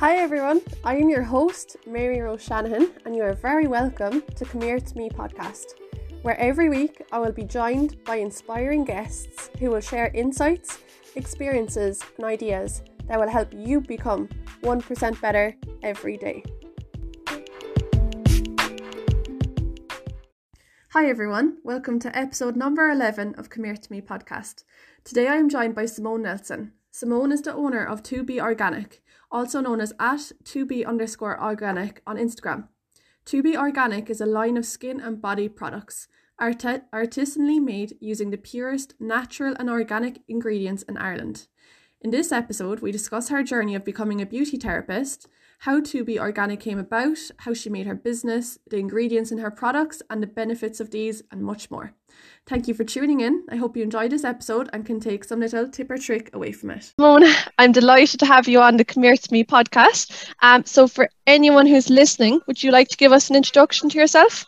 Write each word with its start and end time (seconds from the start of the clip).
Hi 0.00 0.16
everyone, 0.16 0.62
I 0.82 0.96
am 0.96 1.10
your 1.10 1.22
host, 1.22 1.76
Mary 1.86 2.20
Rose 2.20 2.42
Shanahan, 2.42 2.90
and 3.04 3.14
you 3.14 3.22
are 3.22 3.34
very 3.34 3.66
welcome 3.66 4.22
to 4.34 4.46
Come 4.46 4.62
Here 4.62 4.80
to 4.80 4.96
Me 4.96 5.10
podcast, 5.10 5.74
where 6.22 6.40
every 6.40 6.70
week 6.70 7.02
I 7.12 7.18
will 7.18 7.32
be 7.32 7.44
joined 7.44 8.02
by 8.04 8.16
inspiring 8.16 8.86
guests 8.86 9.50
who 9.58 9.68
will 9.68 9.82
share 9.82 10.10
insights, 10.14 10.78
experiences, 11.16 12.02
and 12.16 12.24
ideas 12.24 12.80
that 13.08 13.20
will 13.20 13.28
help 13.28 13.52
you 13.52 13.82
become 13.82 14.30
1% 14.62 15.20
better 15.20 15.54
every 15.82 16.16
day. 16.16 16.44
Hi 20.92 21.10
everyone, 21.10 21.58
welcome 21.62 21.98
to 21.98 22.18
episode 22.18 22.56
number 22.56 22.88
11 22.88 23.34
of 23.34 23.50
Come 23.50 23.64
Here 23.64 23.76
to 23.76 23.92
Me 23.92 24.00
podcast. 24.00 24.64
Today 25.04 25.28
I 25.28 25.36
am 25.36 25.50
joined 25.50 25.74
by 25.74 25.84
Simone 25.84 26.22
Nelson. 26.22 26.72
Simone 26.90 27.32
is 27.32 27.42
the 27.42 27.54
owner 27.54 27.84
of 27.84 28.02
2B 28.02 28.40
Organic 28.40 29.02
also 29.30 29.60
known 29.60 29.80
as 29.80 29.92
at 30.00 30.32
2b 30.44 30.84
underscore 30.86 31.42
organic 31.42 32.02
on 32.06 32.16
Instagram. 32.16 32.68
2b 33.26 33.56
Organic 33.56 34.10
is 34.10 34.20
a 34.20 34.26
line 34.26 34.56
of 34.56 34.66
skin 34.66 35.00
and 35.00 35.22
body 35.22 35.48
products, 35.48 36.08
art- 36.38 36.90
artisanally 36.92 37.62
made 37.62 37.96
using 38.00 38.30
the 38.30 38.38
purest 38.38 38.94
natural 38.98 39.54
and 39.58 39.70
organic 39.70 40.22
ingredients 40.26 40.82
in 40.82 40.96
Ireland. 40.96 41.46
In 42.00 42.10
this 42.10 42.32
episode, 42.32 42.80
we 42.80 42.90
discuss 42.90 43.28
her 43.28 43.42
journey 43.42 43.74
of 43.74 43.84
becoming 43.84 44.20
a 44.20 44.26
beauty 44.26 44.56
therapist, 44.56 45.28
how 45.60 45.78
2B 45.78 46.18
Organic 46.18 46.58
came 46.58 46.78
about, 46.78 47.18
how 47.40 47.52
she 47.52 47.68
made 47.68 47.86
her 47.86 47.94
business, 47.94 48.58
the 48.70 48.78
ingredients 48.78 49.30
in 49.30 49.36
her 49.38 49.50
products, 49.50 50.00
and 50.08 50.22
the 50.22 50.26
benefits 50.26 50.80
of 50.80 50.90
these, 50.90 51.22
and 51.30 51.42
much 51.42 51.70
more. 51.70 51.92
Thank 52.46 52.66
you 52.66 52.72
for 52.72 52.82
tuning 52.82 53.20
in. 53.20 53.44
I 53.50 53.56
hope 53.56 53.76
you 53.76 53.82
enjoyed 53.82 54.10
this 54.10 54.24
episode 54.24 54.70
and 54.72 54.86
can 54.86 55.00
take 55.00 55.22
some 55.22 55.40
little 55.40 55.68
tip 55.68 55.90
or 55.90 55.98
trick 55.98 56.30
away 56.32 56.52
from 56.52 56.70
it. 56.70 56.94
Simone, 56.98 57.24
I'm 57.58 57.72
delighted 57.72 58.20
to 58.20 58.26
have 58.26 58.48
you 58.48 58.58
on 58.62 58.78
the 58.78 58.86
Come 58.86 59.02
Here 59.02 59.16
to 59.16 59.32
Me 59.32 59.44
podcast. 59.44 60.32
Um, 60.40 60.64
so, 60.64 60.88
for 60.88 61.10
anyone 61.26 61.66
who's 61.66 61.90
listening, 61.90 62.40
would 62.46 62.62
you 62.62 62.70
like 62.70 62.88
to 62.88 62.96
give 62.96 63.12
us 63.12 63.28
an 63.28 63.36
introduction 63.36 63.90
to 63.90 63.98
yourself? 63.98 64.46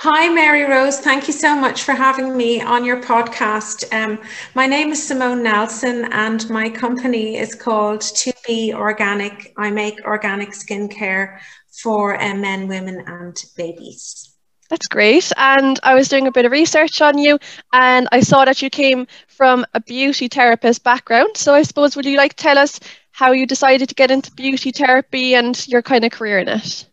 Hi, 0.00 0.28
Mary 0.28 0.64
Rose. 0.64 1.00
Thank 1.00 1.26
you 1.26 1.32
so 1.32 1.56
much 1.56 1.84
for 1.84 1.92
having 1.92 2.36
me 2.36 2.60
on 2.60 2.84
your 2.84 3.00
podcast. 3.00 3.90
Um, 3.94 4.20
my 4.54 4.66
name 4.66 4.92
is 4.92 5.02
Simone 5.02 5.42
Nelson, 5.42 6.12
and 6.12 6.48
my 6.50 6.68
company 6.68 7.38
is 7.38 7.54
called 7.54 8.00
2B 8.00 8.74
Organic. 8.74 9.54
I 9.56 9.70
make 9.70 9.98
organic 10.04 10.50
skincare 10.50 11.38
for 11.82 12.20
uh, 12.20 12.34
men, 12.34 12.68
women, 12.68 13.04
and 13.06 13.42
babies. 13.56 14.36
That's 14.68 14.86
great. 14.86 15.32
And 15.38 15.80
I 15.82 15.94
was 15.94 16.10
doing 16.10 16.26
a 16.26 16.32
bit 16.32 16.44
of 16.44 16.52
research 16.52 17.00
on 17.00 17.16
you, 17.16 17.38
and 17.72 18.06
I 18.12 18.20
saw 18.20 18.44
that 18.44 18.60
you 18.60 18.68
came 18.68 19.06
from 19.28 19.64
a 19.72 19.80
beauty 19.80 20.28
therapist 20.28 20.84
background. 20.84 21.38
So 21.38 21.54
I 21.54 21.62
suppose, 21.62 21.96
would 21.96 22.04
you 22.04 22.18
like 22.18 22.34
to 22.34 22.42
tell 22.42 22.58
us 22.58 22.80
how 23.12 23.32
you 23.32 23.46
decided 23.46 23.88
to 23.88 23.94
get 23.94 24.10
into 24.10 24.30
beauty 24.32 24.72
therapy 24.72 25.34
and 25.34 25.66
your 25.66 25.80
kind 25.80 26.04
of 26.04 26.12
career 26.12 26.38
in 26.38 26.48
it? 26.48 26.86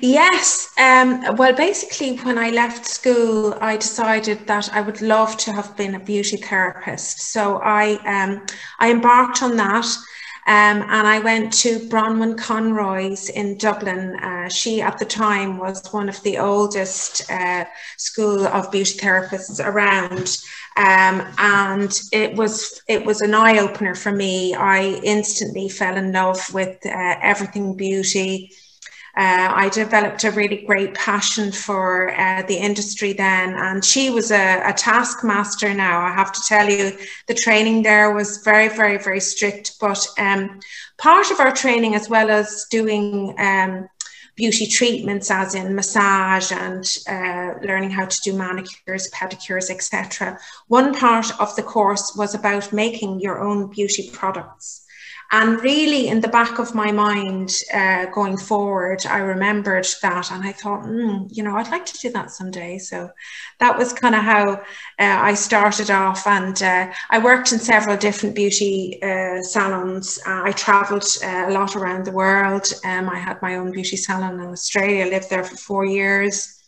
Yes. 0.00 0.72
Um, 0.78 1.36
well, 1.36 1.52
basically, 1.54 2.16
when 2.18 2.38
I 2.38 2.50
left 2.50 2.86
school, 2.86 3.56
I 3.60 3.76
decided 3.76 4.46
that 4.46 4.70
I 4.72 4.80
would 4.80 5.00
love 5.02 5.36
to 5.38 5.52
have 5.52 5.76
been 5.76 5.94
a 5.94 6.00
beauty 6.00 6.36
therapist. 6.38 7.20
So 7.32 7.60
I, 7.62 7.94
um, 8.06 8.46
I 8.78 8.90
embarked 8.90 9.42
on 9.42 9.56
that. 9.56 9.84
Um, 10.46 10.82
and 10.82 11.06
I 11.08 11.20
went 11.20 11.54
to 11.60 11.78
Bronwyn 11.88 12.36
Conroy's 12.36 13.30
in 13.30 13.56
Dublin. 13.56 14.14
Uh, 14.20 14.48
she, 14.48 14.82
at 14.82 14.98
the 14.98 15.06
time, 15.06 15.56
was 15.58 15.82
one 15.92 16.08
of 16.10 16.22
the 16.22 16.36
oldest 16.38 17.30
uh, 17.30 17.64
school 17.96 18.46
of 18.46 18.70
beauty 18.70 18.98
therapists 18.98 19.64
around. 19.64 20.36
Um, 20.76 21.26
and 21.38 21.98
it 22.12 22.34
was 22.36 22.82
it 22.88 23.06
was 23.06 23.20
an 23.22 23.32
eye 23.32 23.58
opener 23.58 23.94
for 23.94 24.12
me. 24.12 24.54
I 24.54 25.00
instantly 25.02 25.68
fell 25.68 25.96
in 25.96 26.12
love 26.12 26.52
with 26.52 26.84
uh, 26.84 27.16
everything 27.22 27.76
beauty. 27.76 28.50
Uh, 29.16 29.52
I 29.54 29.68
developed 29.68 30.24
a 30.24 30.32
really 30.32 30.64
great 30.66 30.94
passion 30.94 31.52
for 31.52 32.18
uh, 32.18 32.42
the 32.42 32.56
industry 32.56 33.12
then, 33.12 33.54
and 33.54 33.84
she 33.84 34.10
was 34.10 34.32
a, 34.32 34.60
a 34.64 34.72
taskmaster. 34.72 35.72
Now 35.72 36.00
I 36.00 36.12
have 36.12 36.32
to 36.32 36.40
tell 36.48 36.68
you, 36.68 36.98
the 37.28 37.34
training 37.34 37.84
there 37.84 38.12
was 38.12 38.38
very, 38.38 38.68
very, 38.68 38.98
very 38.98 39.20
strict. 39.20 39.76
But 39.80 40.04
um, 40.18 40.58
part 40.98 41.30
of 41.30 41.38
our 41.38 41.52
training, 41.52 41.94
as 41.94 42.08
well 42.08 42.28
as 42.28 42.66
doing 42.70 43.34
um, 43.38 43.88
beauty 44.36 44.66
treatments, 44.66 45.30
as 45.30 45.54
in 45.54 45.74
massage 45.74 46.50
and 46.50 46.84
uh, 47.08 47.54
learning 47.64 47.90
how 47.90 48.06
to 48.06 48.20
do 48.22 48.32
manicures, 48.32 49.08
pedicures, 49.12 49.70
etc. 49.70 50.38
One 50.66 50.94
part 50.94 51.26
of 51.40 51.54
the 51.54 51.62
course 51.62 52.14
was 52.16 52.34
about 52.34 52.72
making 52.72 53.20
your 53.20 53.40
own 53.40 53.70
beauty 53.70 54.10
products. 54.12 54.83
And 55.36 55.60
really, 55.64 56.06
in 56.06 56.20
the 56.20 56.28
back 56.28 56.60
of 56.60 56.76
my 56.76 56.92
mind 56.92 57.50
uh, 57.72 58.06
going 58.14 58.36
forward, 58.36 59.04
I 59.04 59.18
remembered 59.18 59.84
that 60.00 60.30
and 60.30 60.44
I 60.44 60.52
thought, 60.52 60.84
mm, 60.84 61.26
you 61.28 61.42
know, 61.42 61.56
I'd 61.56 61.72
like 61.72 61.84
to 61.86 61.98
do 61.98 62.10
that 62.10 62.30
someday. 62.30 62.78
So 62.78 63.10
that 63.58 63.76
was 63.76 63.92
kind 63.92 64.14
of 64.14 64.22
how 64.22 64.52
uh, 64.52 64.58
I 65.00 65.34
started 65.34 65.90
off. 65.90 66.24
And 66.28 66.62
uh, 66.62 66.92
I 67.10 67.18
worked 67.18 67.50
in 67.50 67.58
several 67.58 67.96
different 67.96 68.36
beauty 68.36 69.02
uh, 69.02 69.42
salons. 69.42 70.20
I 70.24 70.52
traveled 70.52 71.04
uh, 71.24 71.46
a 71.48 71.50
lot 71.50 71.74
around 71.74 72.06
the 72.06 72.12
world. 72.12 72.72
Um, 72.84 73.08
I 73.08 73.18
had 73.18 73.42
my 73.42 73.56
own 73.56 73.72
beauty 73.72 73.96
salon 73.96 74.38
in 74.38 74.50
Australia, 74.50 75.06
lived 75.06 75.30
there 75.30 75.42
for 75.42 75.56
four 75.56 75.84
years. 75.84 76.63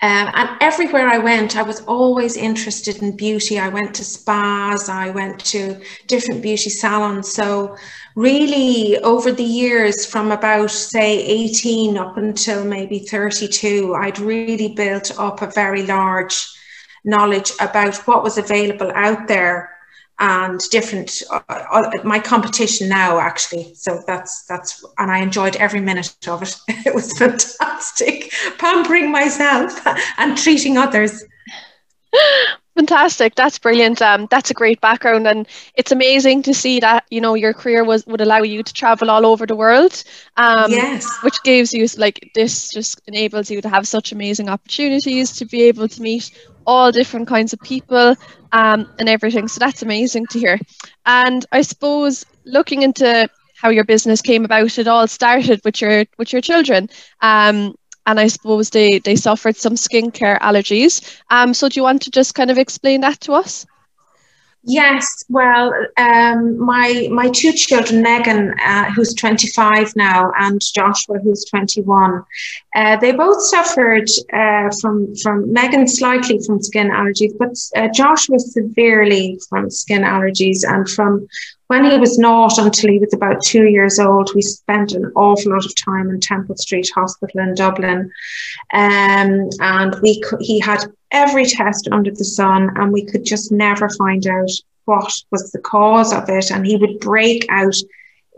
Um, 0.00 0.30
and 0.32 0.50
everywhere 0.60 1.08
I 1.08 1.18
went, 1.18 1.56
I 1.56 1.62
was 1.62 1.80
always 1.80 2.36
interested 2.36 3.02
in 3.02 3.16
beauty. 3.16 3.58
I 3.58 3.68
went 3.68 3.96
to 3.96 4.04
spas, 4.04 4.88
I 4.88 5.10
went 5.10 5.44
to 5.46 5.80
different 6.06 6.40
beauty 6.40 6.70
salons. 6.70 7.32
So, 7.32 7.76
really, 8.14 8.96
over 8.98 9.32
the 9.32 9.42
years, 9.42 10.06
from 10.06 10.30
about 10.30 10.70
say 10.70 11.18
18 11.24 11.98
up 11.98 12.16
until 12.16 12.64
maybe 12.64 13.00
32, 13.00 13.96
I'd 13.96 14.20
really 14.20 14.68
built 14.68 15.18
up 15.18 15.42
a 15.42 15.50
very 15.50 15.84
large 15.84 16.46
knowledge 17.04 17.50
about 17.60 17.96
what 18.06 18.22
was 18.22 18.38
available 18.38 18.92
out 18.94 19.26
there 19.26 19.77
and 20.20 20.60
different 20.70 21.22
uh, 21.30 21.40
uh, 21.48 21.90
my 22.04 22.18
competition 22.18 22.88
now 22.88 23.18
actually. 23.18 23.72
So 23.74 24.02
that's 24.06 24.44
that's 24.46 24.84
and 24.98 25.10
i 25.10 25.18
enjoyed 25.18 25.56
every 25.56 25.80
minute 25.80 26.16
of 26.28 26.42
it. 26.42 26.56
It 26.86 26.94
was 26.94 27.16
fantastic. 27.18 28.32
Pampering 28.58 29.12
myself 29.12 29.86
and 30.18 30.36
treating 30.36 30.76
others. 30.76 31.24
Fantastic. 32.74 33.34
That's 33.34 33.58
brilliant. 33.58 34.00
Um 34.02 34.26
that's 34.30 34.50
a 34.50 34.54
great 34.54 34.80
background 34.80 35.26
and 35.26 35.46
it's 35.74 35.92
amazing 35.92 36.42
to 36.44 36.54
see 36.54 36.80
that 36.80 37.04
you 37.10 37.20
know 37.20 37.34
your 37.34 37.52
career 37.52 37.84
was 37.84 38.06
would 38.06 38.20
allow 38.20 38.42
you 38.42 38.62
to 38.62 38.72
travel 38.72 39.10
all 39.10 39.26
over 39.26 39.46
the 39.46 39.56
world 39.56 40.02
um 40.36 40.70
yes. 40.70 41.04
which 41.22 41.42
gives 41.42 41.74
you 41.74 41.86
like 41.96 42.30
this 42.34 42.70
just 42.70 43.00
enables 43.08 43.50
you 43.50 43.60
to 43.60 43.68
have 43.68 43.86
such 43.86 44.12
amazing 44.12 44.48
opportunities 44.48 45.32
to 45.38 45.44
be 45.44 45.62
able 45.62 45.88
to 45.88 46.00
meet 46.00 46.30
all 46.66 46.92
different 46.92 47.26
kinds 47.26 47.52
of 47.52 47.60
people 47.60 48.14
um, 48.52 48.86
and 48.98 49.08
everything. 49.08 49.48
So 49.48 49.58
that's 49.58 49.82
amazing 49.82 50.26
to 50.28 50.38
hear. 50.38 50.58
And 51.06 51.44
I 51.52 51.62
suppose 51.62 52.24
looking 52.44 52.82
into 52.82 53.28
how 53.56 53.70
your 53.70 53.84
business 53.84 54.20
came 54.22 54.44
about, 54.44 54.78
it 54.78 54.88
all 54.88 55.06
started 55.06 55.60
with 55.64 55.80
your 55.80 56.04
with 56.18 56.32
your 56.32 56.42
children. 56.42 56.88
Um, 57.20 57.74
and 58.06 58.18
I 58.20 58.28
suppose 58.28 58.70
they 58.70 58.98
they 58.98 59.16
suffered 59.16 59.56
some 59.56 59.74
skincare 59.74 60.38
allergies. 60.40 61.20
Um, 61.30 61.54
so 61.54 61.68
do 61.68 61.78
you 61.78 61.84
want 61.84 62.02
to 62.02 62.10
just 62.10 62.34
kind 62.34 62.50
of 62.50 62.58
explain 62.58 63.00
that 63.02 63.20
to 63.22 63.32
us? 63.34 63.66
Yes, 64.70 65.24
well, 65.30 65.72
um, 65.96 66.58
my 66.58 67.08
my 67.10 67.30
two 67.30 67.52
children, 67.52 68.02
Megan, 68.02 68.54
uh, 68.62 68.90
who's 68.90 69.14
25 69.14 69.96
now, 69.96 70.30
and 70.38 70.60
Joshua, 70.74 71.18
who's 71.20 71.46
21, 71.46 72.22
uh, 72.76 72.96
they 72.96 73.12
both 73.12 73.42
suffered 73.44 74.10
uh, 74.30 74.68
from 74.78 75.16
from 75.22 75.50
Megan 75.50 75.88
slightly 75.88 76.38
from 76.44 76.62
skin 76.62 76.90
allergies, 76.90 77.32
but 77.38 77.56
uh, 77.82 77.88
Joshua 77.94 78.38
severely 78.38 79.40
from 79.48 79.70
skin 79.70 80.02
allergies, 80.02 80.64
and 80.68 80.86
from 80.86 81.26
when 81.68 81.84
he 81.84 81.98
was 81.98 82.18
not 82.18 82.58
until 82.58 82.90
he 82.90 82.98
was 82.98 83.14
about 83.14 83.42
two 83.44 83.64
years 83.64 83.98
old, 83.98 84.30
we 84.34 84.42
spent 84.42 84.92
an 84.92 85.12
awful 85.14 85.52
lot 85.52 85.64
of 85.64 85.74
time 85.74 86.10
in 86.10 86.18
Temple 86.18 86.56
Street 86.56 86.90
Hospital 86.94 87.40
in 87.40 87.54
Dublin, 87.54 88.10
um, 88.72 89.48
and 89.60 89.94
we 90.02 90.22
he 90.40 90.58
had 90.58 90.84
every 91.10 91.44
test 91.44 91.88
under 91.92 92.10
the 92.10 92.24
sun, 92.24 92.70
and 92.76 92.92
we 92.92 93.04
could 93.04 93.24
just 93.24 93.52
never 93.52 93.88
find 93.90 94.26
out 94.26 94.50
what 94.86 95.12
was 95.30 95.52
the 95.52 95.60
cause 95.60 96.12
of 96.12 96.28
it. 96.28 96.50
And 96.50 96.66
he 96.66 96.76
would 96.76 97.00
break 97.00 97.46
out 97.50 97.76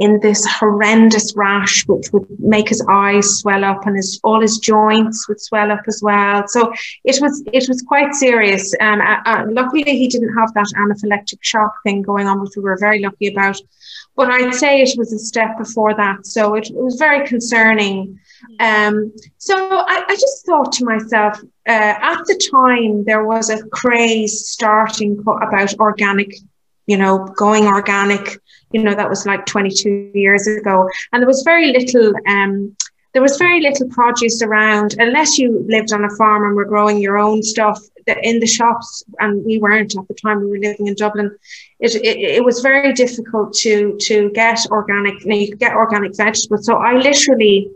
in 0.01 0.19
this 0.21 0.47
horrendous 0.47 1.35
rash, 1.37 1.87
which 1.87 2.11
would 2.13 2.27
make 2.41 2.71
his 2.71 2.85
eyes 2.89 3.39
swell 3.39 3.65
up, 3.65 3.87
and 3.87 3.97
his 3.97 4.19
all 4.25 4.41
his 4.41 4.59
joints 4.59 5.29
would 5.29 5.41
swell 5.41 5.71
up 5.71 5.83
as 5.87 6.01
well. 6.03 6.43
So 6.49 6.73
it 7.05 7.21
was 7.21 7.43
it 7.53 7.69
was 7.69 7.83
quite 7.83 8.15
serious. 8.15 8.75
Um, 8.81 9.03
uh, 9.03 9.19
uh, 9.27 9.45
luckily, 9.51 9.85
he 9.85 10.09
didn't 10.09 10.35
have 10.37 10.53
that 10.55 10.73
anaphylactic 10.77 11.39
shock 11.43 11.75
thing 11.85 12.01
going 12.01 12.27
on, 12.27 12.41
which 12.41 12.53
we 12.57 12.63
were 12.63 12.79
very 12.79 13.01
lucky 13.01 13.29
about. 13.29 13.59
But 14.17 14.31
I'd 14.31 14.55
say 14.55 14.81
it 14.81 14.99
was 14.99 15.13
a 15.13 15.19
step 15.19 15.59
before 15.59 15.95
that, 15.95 16.27
so 16.27 16.55
it, 16.55 16.71
it 16.71 16.77
was 16.77 16.97
very 16.97 17.27
concerning. 17.27 18.19
Um, 18.59 19.13
so 19.37 19.55
I, 19.55 20.05
I, 20.09 20.15
just 20.15 20.47
thought 20.47 20.73
to 20.73 20.85
myself, 20.85 21.39
uh, 21.69 21.95
at 22.13 22.25
the 22.27 22.41
time, 22.51 23.05
there 23.05 23.25
was 23.25 23.51
a 23.51 23.63
craze 23.69 24.49
starting 24.49 25.23
about 25.27 25.75
organic, 25.79 26.35
you 26.87 26.97
know, 26.97 27.27
going 27.37 27.67
organic, 27.67 28.39
you 28.73 28.83
know, 28.83 28.95
that 28.95 29.09
was 29.09 29.27
like 29.27 29.47
22 29.47 30.13
years 30.15 30.47
ago. 30.47 30.89
And 31.13 31.21
there 31.21 31.27
was 31.29 31.43
very 31.43 31.73
little, 31.73 32.13
um, 32.27 32.77
there 33.13 33.23
was 33.23 33.37
very 33.37 33.61
little 33.61 33.89
produce 33.89 34.43
around 34.43 34.95
unless 34.99 35.39
you 35.39 35.65
lived 35.69 35.93
on 35.93 36.05
a 36.05 36.17
farm 36.17 36.45
and 36.45 36.55
were 36.55 36.65
growing 36.65 36.99
your 36.99 37.19
own 37.19 37.43
stuff 37.43 37.81
in 38.23 38.39
the 38.39 38.47
shops. 38.47 39.03
And 39.19 39.45
we 39.45 39.59
weren't 39.59 39.97
at 39.97 40.07
the 40.07 40.15
time 40.15 40.41
we 40.41 40.47
were 40.47 40.59
living 40.59 40.87
in 40.87 40.95
dublin. 40.95 41.37
It, 41.81 41.97
it, 41.97 42.19
it 42.19 42.45
was 42.45 42.61
very 42.61 42.93
difficult 42.93 43.53
to 43.55 43.97
to 44.03 44.31
get 44.31 44.65
organic 44.71 45.21
you, 45.23 45.29
know, 45.29 45.37
you 45.37 45.57
get 45.57 45.75
organic 45.75 46.17
vegetables. 46.17 46.67
So 46.67 46.77
i 46.77 46.95
literally 46.95 47.71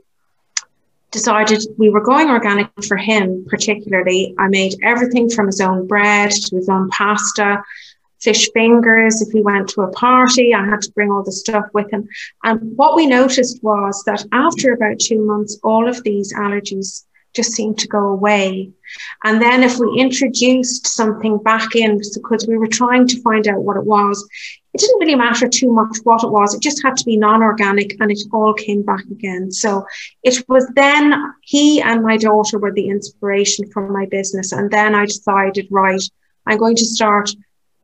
decided 1.10 1.62
we 1.78 1.90
were 1.90 2.00
going 2.00 2.28
organic 2.28 2.68
for 2.86 2.96
him 2.96 3.44
particularly. 3.48 4.34
I 4.38 4.48
made 4.48 4.74
everything 4.82 5.28
from 5.30 5.46
his 5.46 5.60
own 5.60 5.86
bread 5.86 6.30
to 6.30 6.56
his 6.56 6.68
own 6.68 6.88
pasta 6.90 7.62
fish 8.24 8.50
fingers. 8.52 9.20
If 9.20 9.32
we 9.34 9.42
went 9.42 9.68
to 9.70 9.82
a 9.82 9.92
party, 9.92 10.54
I 10.54 10.64
had 10.64 10.82
to 10.82 10.92
bring 10.92 11.10
all 11.10 11.22
the 11.22 11.32
stuff 11.32 11.66
with 11.74 11.92
him. 11.92 12.08
And 12.42 12.76
what 12.76 12.96
we 12.96 13.06
noticed 13.06 13.62
was 13.62 14.02
that 14.06 14.24
after 14.32 14.72
about 14.72 14.98
two 14.98 15.24
months, 15.24 15.58
all 15.62 15.88
of 15.88 16.02
these 16.02 16.34
allergies 16.34 17.04
just 17.34 17.52
seemed 17.52 17.78
to 17.78 17.88
go 17.88 18.08
away. 18.08 18.70
And 19.24 19.42
then 19.42 19.62
if 19.62 19.78
we 19.78 20.00
introduced 20.00 20.86
something 20.86 21.38
back 21.38 21.74
in, 21.74 21.98
because 21.98 22.46
we 22.46 22.56
were 22.56 22.68
trying 22.68 23.06
to 23.08 23.20
find 23.22 23.46
out 23.48 23.62
what 23.62 23.76
it 23.76 23.84
was, 23.84 24.26
it 24.72 24.80
didn't 24.80 25.00
really 25.00 25.14
matter 25.14 25.48
too 25.48 25.72
much 25.72 25.98
what 26.04 26.24
it 26.24 26.30
was. 26.30 26.54
It 26.54 26.62
just 26.62 26.82
had 26.82 26.96
to 26.96 27.04
be 27.04 27.16
non-organic 27.16 28.00
and 28.00 28.10
it 28.10 28.20
all 28.32 28.54
came 28.54 28.82
back 28.82 29.04
again. 29.10 29.50
So 29.50 29.84
it 30.22 30.44
was 30.48 30.66
then 30.74 31.14
he 31.42 31.80
and 31.80 32.02
my 32.02 32.16
daughter 32.16 32.58
were 32.58 32.72
the 32.72 32.88
inspiration 32.88 33.70
for 33.70 33.88
my 33.88 34.06
business. 34.06 34.52
And 34.52 34.70
then 34.70 34.94
I 34.94 35.06
decided, 35.06 35.68
right, 35.70 36.02
I'm 36.46 36.58
going 36.58 36.76
to 36.76 36.84
start 36.84 37.30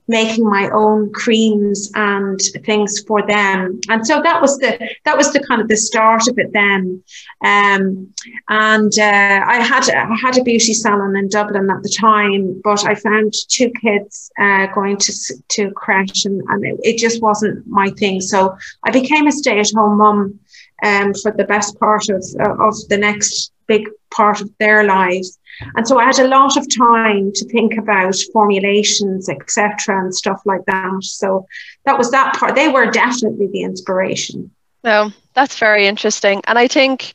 making 0.08 0.44
my 0.44 0.68
own 0.70 1.12
creams 1.12 1.90
and 1.94 2.40
things 2.64 3.00
for 3.06 3.24
them. 3.26 3.80
And 3.88 4.06
so 4.06 4.20
that 4.22 4.40
was 4.40 4.58
the 4.58 4.78
that 5.04 5.16
was 5.16 5.32
the 5.32 5.40
kind 5.40 5.60
of 5.60 5.68
the 5.68 5.76
start 5.76 6.28
of 6.28 6.38
it 6.38 6.52
then. 6.52 7.02
Um, 7.44 8.12
and 8.48 8.92
uh, 8.98 9.44
I 9.46 9.62
had 9.62 9.88
I 9.88 10.16
had 10.16 10.38
a 10.38 10.42
beauty 10.42 10.74
salon 10.74 11.16
in 11.16 11.28
Dublin 11.28 11.70
at 11.70 11.82
the 11.82 11.94
time, 11.96 12.60
but 12.62 12.84
I 12.86 12.94
found 12.94 13.34
two 13.48 13.70
kids 13.80 14.30
uh, 14.38 14.66
going 14.74 14.96
to 14.96 15.12
to 15.48 15.70
crash, 15.72 16.24
and, 16.24 16.42
and 16.48 16.64
it, 16.64 16.80
it, 16.82 16.98
just 16.98 17.22
wasn't 17.22 17.66
my 17.66 17.90
thing. 17.90 18.20
So 18.20 18.56
I 18.84 18.90
became 18.90 19.26
a 19.26 19.32
stay 19.32 19.60
at 19.60 19.70
home 19.70 19.98
mum 19.98 20.40
um, 20.82 21.14
for 21.14 21.30
the 21.30 21.44
best 21.44 21.78
part 21.78 22.08
of 22.08 22.24
of 22.40 22.74
the 22.88 22.98
next 22.98 23.52
big 23.66 23.88
part 24.10 24.40
of 24.40 24.50
their 24.58 24.84
lives. 24.84 25.38
And 25.76 25.86
so 25.86 25.98
I 25.98 26.04
had 26.04 26.18
a 26.18 26.28
lot 26.28 26.56
of 26.56 26.66
time 26.74 27.32
to 27.34 27.44
think 27.46 27.76
about 27.76 28.16
formulations, 28.32 29.28
etc., 29.28 30.00
and 30.00 30.14
stuff 30.14 30.40
like 30.44 30.64
that. 30.66 31.02
So 31.02 31.46
that 31.84 31.98
was 31.98 32.10
that 32.10 32.34
part. 32.34 32.54
They 32.54 32.68
were 32.68 32.90
definitely 32.90 33.48
the 33.48 33.62
inspiration. 33.62 34.50
No, 34.82 35.12
that's 35.34 35.58
very 35.58 35.86
interesting. 35.86 36.40
And 36.46 36.58
I 36.58 36.66
think 36.66 37.12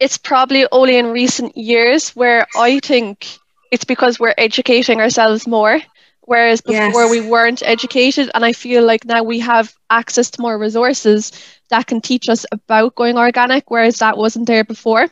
it's 0.00 0.18
probably 0.18 0.66
only 0.72 0.96
in 0.96 1.06
recent 1.06 1.56
years 1.56 2.10
where 2.10 2.46
I 2.56 2.80
think 2.80 3.26
it's 3.70 3.84
because 3.84 4.18
we're 4.18 4.34
educating 4.38 5.00
ourselves 5.00 5.46
more. 5.46 5.80
Whereas 6.22 6.60
before 6.60 7.02
yes. 7.04 7.10
we 7.10 7.20
weren't 7.20 7.62
educated, 7.64 8.32
and 8.34 8.44
I 8.44 8.52
feel 8.52 8.84
like 8.84 9.04
now 9.04 9.22
we 9.22 9.38
have 9.38 9.72
access 9.90 10.28
to 10.30 10.42
more 10.42 10.58
resources 10.58 11.30
that 11.70 11.86
can 11.86 12.00
teach 12.00 12.28
us 12.28 12.44
about 12.50 12.96
going 12.96 13.16
organic, 13.16 13.70
whereas 13.70 13.98
that 13.98 14.18
wasn't 14.18 14.48
there 14.48 14.64
before. 14.64 15.08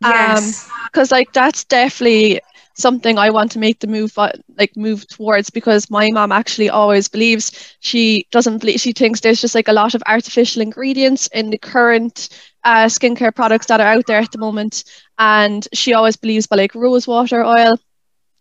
Yes. 0.00 0.68
Because 0.92 1.12
um, 1.12 1.16
like 1.16 1.32
that's 1.32 1.64
definitely 1.64 2.40
something 2.74 3.18
I 3.18 3.30
want 3.30 3.50
to 3.52 3.58
make 3.58 3.80
the 3.80 3.86
move 3.86 4.16
uh, 4.18 4.30
like 4.58 4.76
move 4.76 5.06
towards 5.08 5.50
because 5.50 5.90
my 5.90 6.08
mom 6.12 6.32
actually 6.32 6.68
always 6.70 7.08
believes 7.08 7.74
she 7.80 8.26
doesn't 8.30 8.58
believe 8.58 8.80
she 8.80 8.92
thinks 8.92 9.20
there's 9.20 9.40
just 9.40 9.54
like 9.54 9.68
a 9.68 9.72
lot 9.72 9.94
of 9.94 10.02
artificial 10.06 10.62
ingredients 10.62 11.26
in 11.28 11.50
the 11.50 11.58
current 11.58 12.28
uh, 12.64 12.86
skincare 12.86 13.34
products 13.34 13.66
that 13.66 13.80
are 13.80 13.86
out 13.86 14.06
there 14.06 14.18
at 14.18 14.30
the 14.32 14.38
moment 14.38 14.84
and 15.18 15.68
she 15.72 15.92
always 15.94 16.16
believes 16.16 16.46
by 16.46 16.56
like 16.56 16.74
rose 16.74 17.06
water 17.06 17.44
oil 17.44 17.76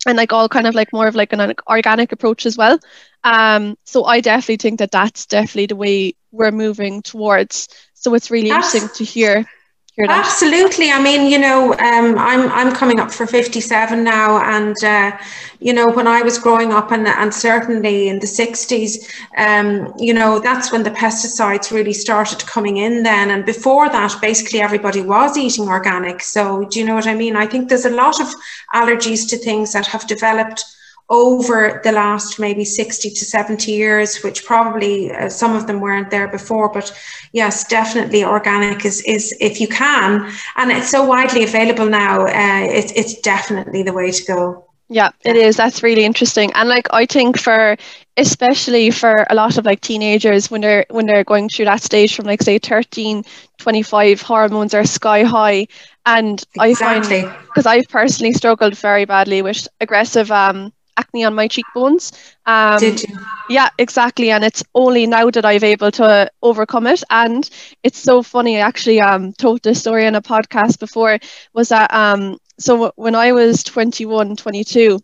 and 0.07 0.17
like 0.17 0.31
all 0.33 0.47
kind 0.49 0.67
of 0.67 0.75
like 0.75 0.91
more 0.93 1.07
of 1.07 1.15
like 1.15 1.33
an 1.33 1.53
organic 1.69 2.11
approach 2.11 2.45
as 2.45 2.57
well. 2.57 2.79
Um 3.23 3.75
so 3.85 4.05
I 4.05 4.21
definitely 4.21 4.57
think 4.57 4.79
that 4.79 4.91
that's 4.91 5.25
definitely 5.25 5.67
the 5.67 5.75
way 5.75 6.13
we're 6.31 6.51
moving 6.51 7.01
towards. 7.01 7.67
So 7.93 8.13
it's 8.13 8.31
really 8.31 8.51
interesting 8.51 8.89
to 8.89 9.03
hear 9.03 9.45
Absolutely. 10.07 10.91
I 10.91 11.01
mean, 11.01 11.29
you 11.29 11.37
know, 11.37 11.73
um, 11.73 12.17
I'm 12.17 12.49
I'm 12.51 12.73
coming 12.73 13.01
up 13.01 13.11
for 13.11 13.27
57 13.27 14.01
now, 14.01 14.37
and 14.37 14.75
uh, 14.81 15.17
you 15.59 15.73
know, 15.73 15.87
when 15.87 16.07
I 16.07 16.21
was 16.21 16.37
growing 16.39 16.71
up, 16.71 16.91
and 16.91 17.05
and 17.05 17.33
certainly 17.33 18.07
in 18.07 18.19
the 18.19 18.25
60s, 18.25 18.95
um, 19.37 19.93
you 19.99 20.13
know, 20.13 20.39
that's 20.39 20.71
when 20.71 20.83
the 20.83 20.91
pesticides 20.91 21.71
really 21.71 21.91
started 21.91 22.45
coming 22.45 22.77
in. 22.77 23.03
Then, 23.03 23.29
and 23.29 23.45
before 23.45 23.89
that, 23.89 24.15
basically 24.21 24.61
everybody 24.61 25.01
was 25.01 25.37
eating 25.37 25.67
organic. 25.67 26.21
So, 26.21 26.63
do 26.69 26.79
you 26.79 26.85
know 26.85 26.95
what 26.95 27.07
I 27.07 27.13
mean? 27.15 27.35
I 27.35 27.45
think 27.45 27.67
there's 27.67 27.85
a 27.85 27.89
lot 27.89 28.21
of 28.21 28.27
allergies 28.73 29.27
to 29.31 29.37
things 29.37 29.73
that 29.73 29.87
have 29.87 30.07
developed 30.07 30.63
over 31.09 31.81
the 31.83 31.91
last 31.91 32.39
maybe 32.39 32.63
60 32.63 33.09
to 33.09 33.25
70 33.25 33.71
years, 33.71 34.21
which 34.23 34.45
probably 34.45 35.11
uh, 35.11 35.27
some 35.29 35.55
of 35.55 35.65
them 35.65 35.81
weren't 35.81 36.11
there 36.11 36.27
before. 36.27 36.69
But 36.69 36.93
yes, 37.33 37.67
definitely 37.67 38.23
organic 38.23 38.85
is, 38.85 39.01
is 39.01 39.35
if 39.39 39.59
you 39.59 39.67
can, 39.67 40.31
and 40.55 40.71
it's 40.71 40.89
so 40.89 41.03
widely 41.03 41.43
available 41.43 41.87
now, 41.87 42.21
uh, 42.27 42.65
it, 42.69 42.91
it's 42.95 43.19
definitely 43.21 43.81
the 43.83 43.93
way 43.93 44.11
to 44.11 44.25
go. 44.25 44.65
Yeah, 44.91 45.11
it 45.23 45.35
is. 45.35 45.55
That's 45.55 45.83
really 45.83 46.03
interesting. 46.03 46.51
And 46.53 46.67
like 46.67 46.87
I 46.91 47.05
think 47.05 47.37
for 47.37 47.77
especially 48.17 48.89
for 48.89 49.25
a 49.29 49.35
lot 49.35 49.57
of 49.57 49.65
like 49.65 49.81
teenagers 49.81 50.49
when 50.49 50.61
they're 50.61 50.85
when 50.89 51.05
they're 51.05 51.23
going 51.23 51.47
through 51.47 51.65
that 51.65 51.83
stage 51.83 52.15
from 52.15 52.25
like 52.25 52.41
say 52.41 52.57
13, 52.57 53.23
25 53.59 54.21
hormones 54.21 54.73
are 54.73 54.83
sky 54.83 55.23
high. 55.23 55.67
And 56.07 56.43
exactly. 56.59 57.19
I 57.19 57.21
find 57.21 57.37
because 57.45 57.67
I've 57.67 57.87
personally 57.87 58.33
struggled 58.33 58.75
very 58.75 59.05
badly 59.05 59.43
with 59.43 59.67
aggressive 59.79 60.31
um 60.31 60.73
acne 60.99 61.23
on 61.23 61.33
my 61.33 61.47
cheekbones. 61.47 62.11
Um, 62.45 62.79
Did 62.79 63.01
you? 63.03 63.17
Yeah, 63.49 63.69
exactly. 63.77 64.31
And 64.31 64.43
it's 64.43 64.63
only 64.75 65.07
now 65.07 65.29
that 65.31 65.45
I've 65.45 65.63
able 65.63 65.91
to 65.91 66.29
overcome 66.41 66.87
it. 66.87 67.03
And 67.09 67.49
it's 67.83 67.99
so 67.99 68.21
funny. 68.21 68.57
I 68.57 68.61
actually 68.61 68.99
um, 69.01 69.33
told 69.33 69.63
this 69.63 69.79
story 69.79 70.05
in 70.05 70.15
a 70.15 70.21
podcast 70.21 70.79
before. 70.79 71.19
Was 71.53 71.69
that 71.69 71.93
um, 71.93 72.37
so 72.59 72.91
when 72.95 73.15
I 73.15 73.31
was 73.31 73.63
21, 73.63 74.35
22, 74.35 74.99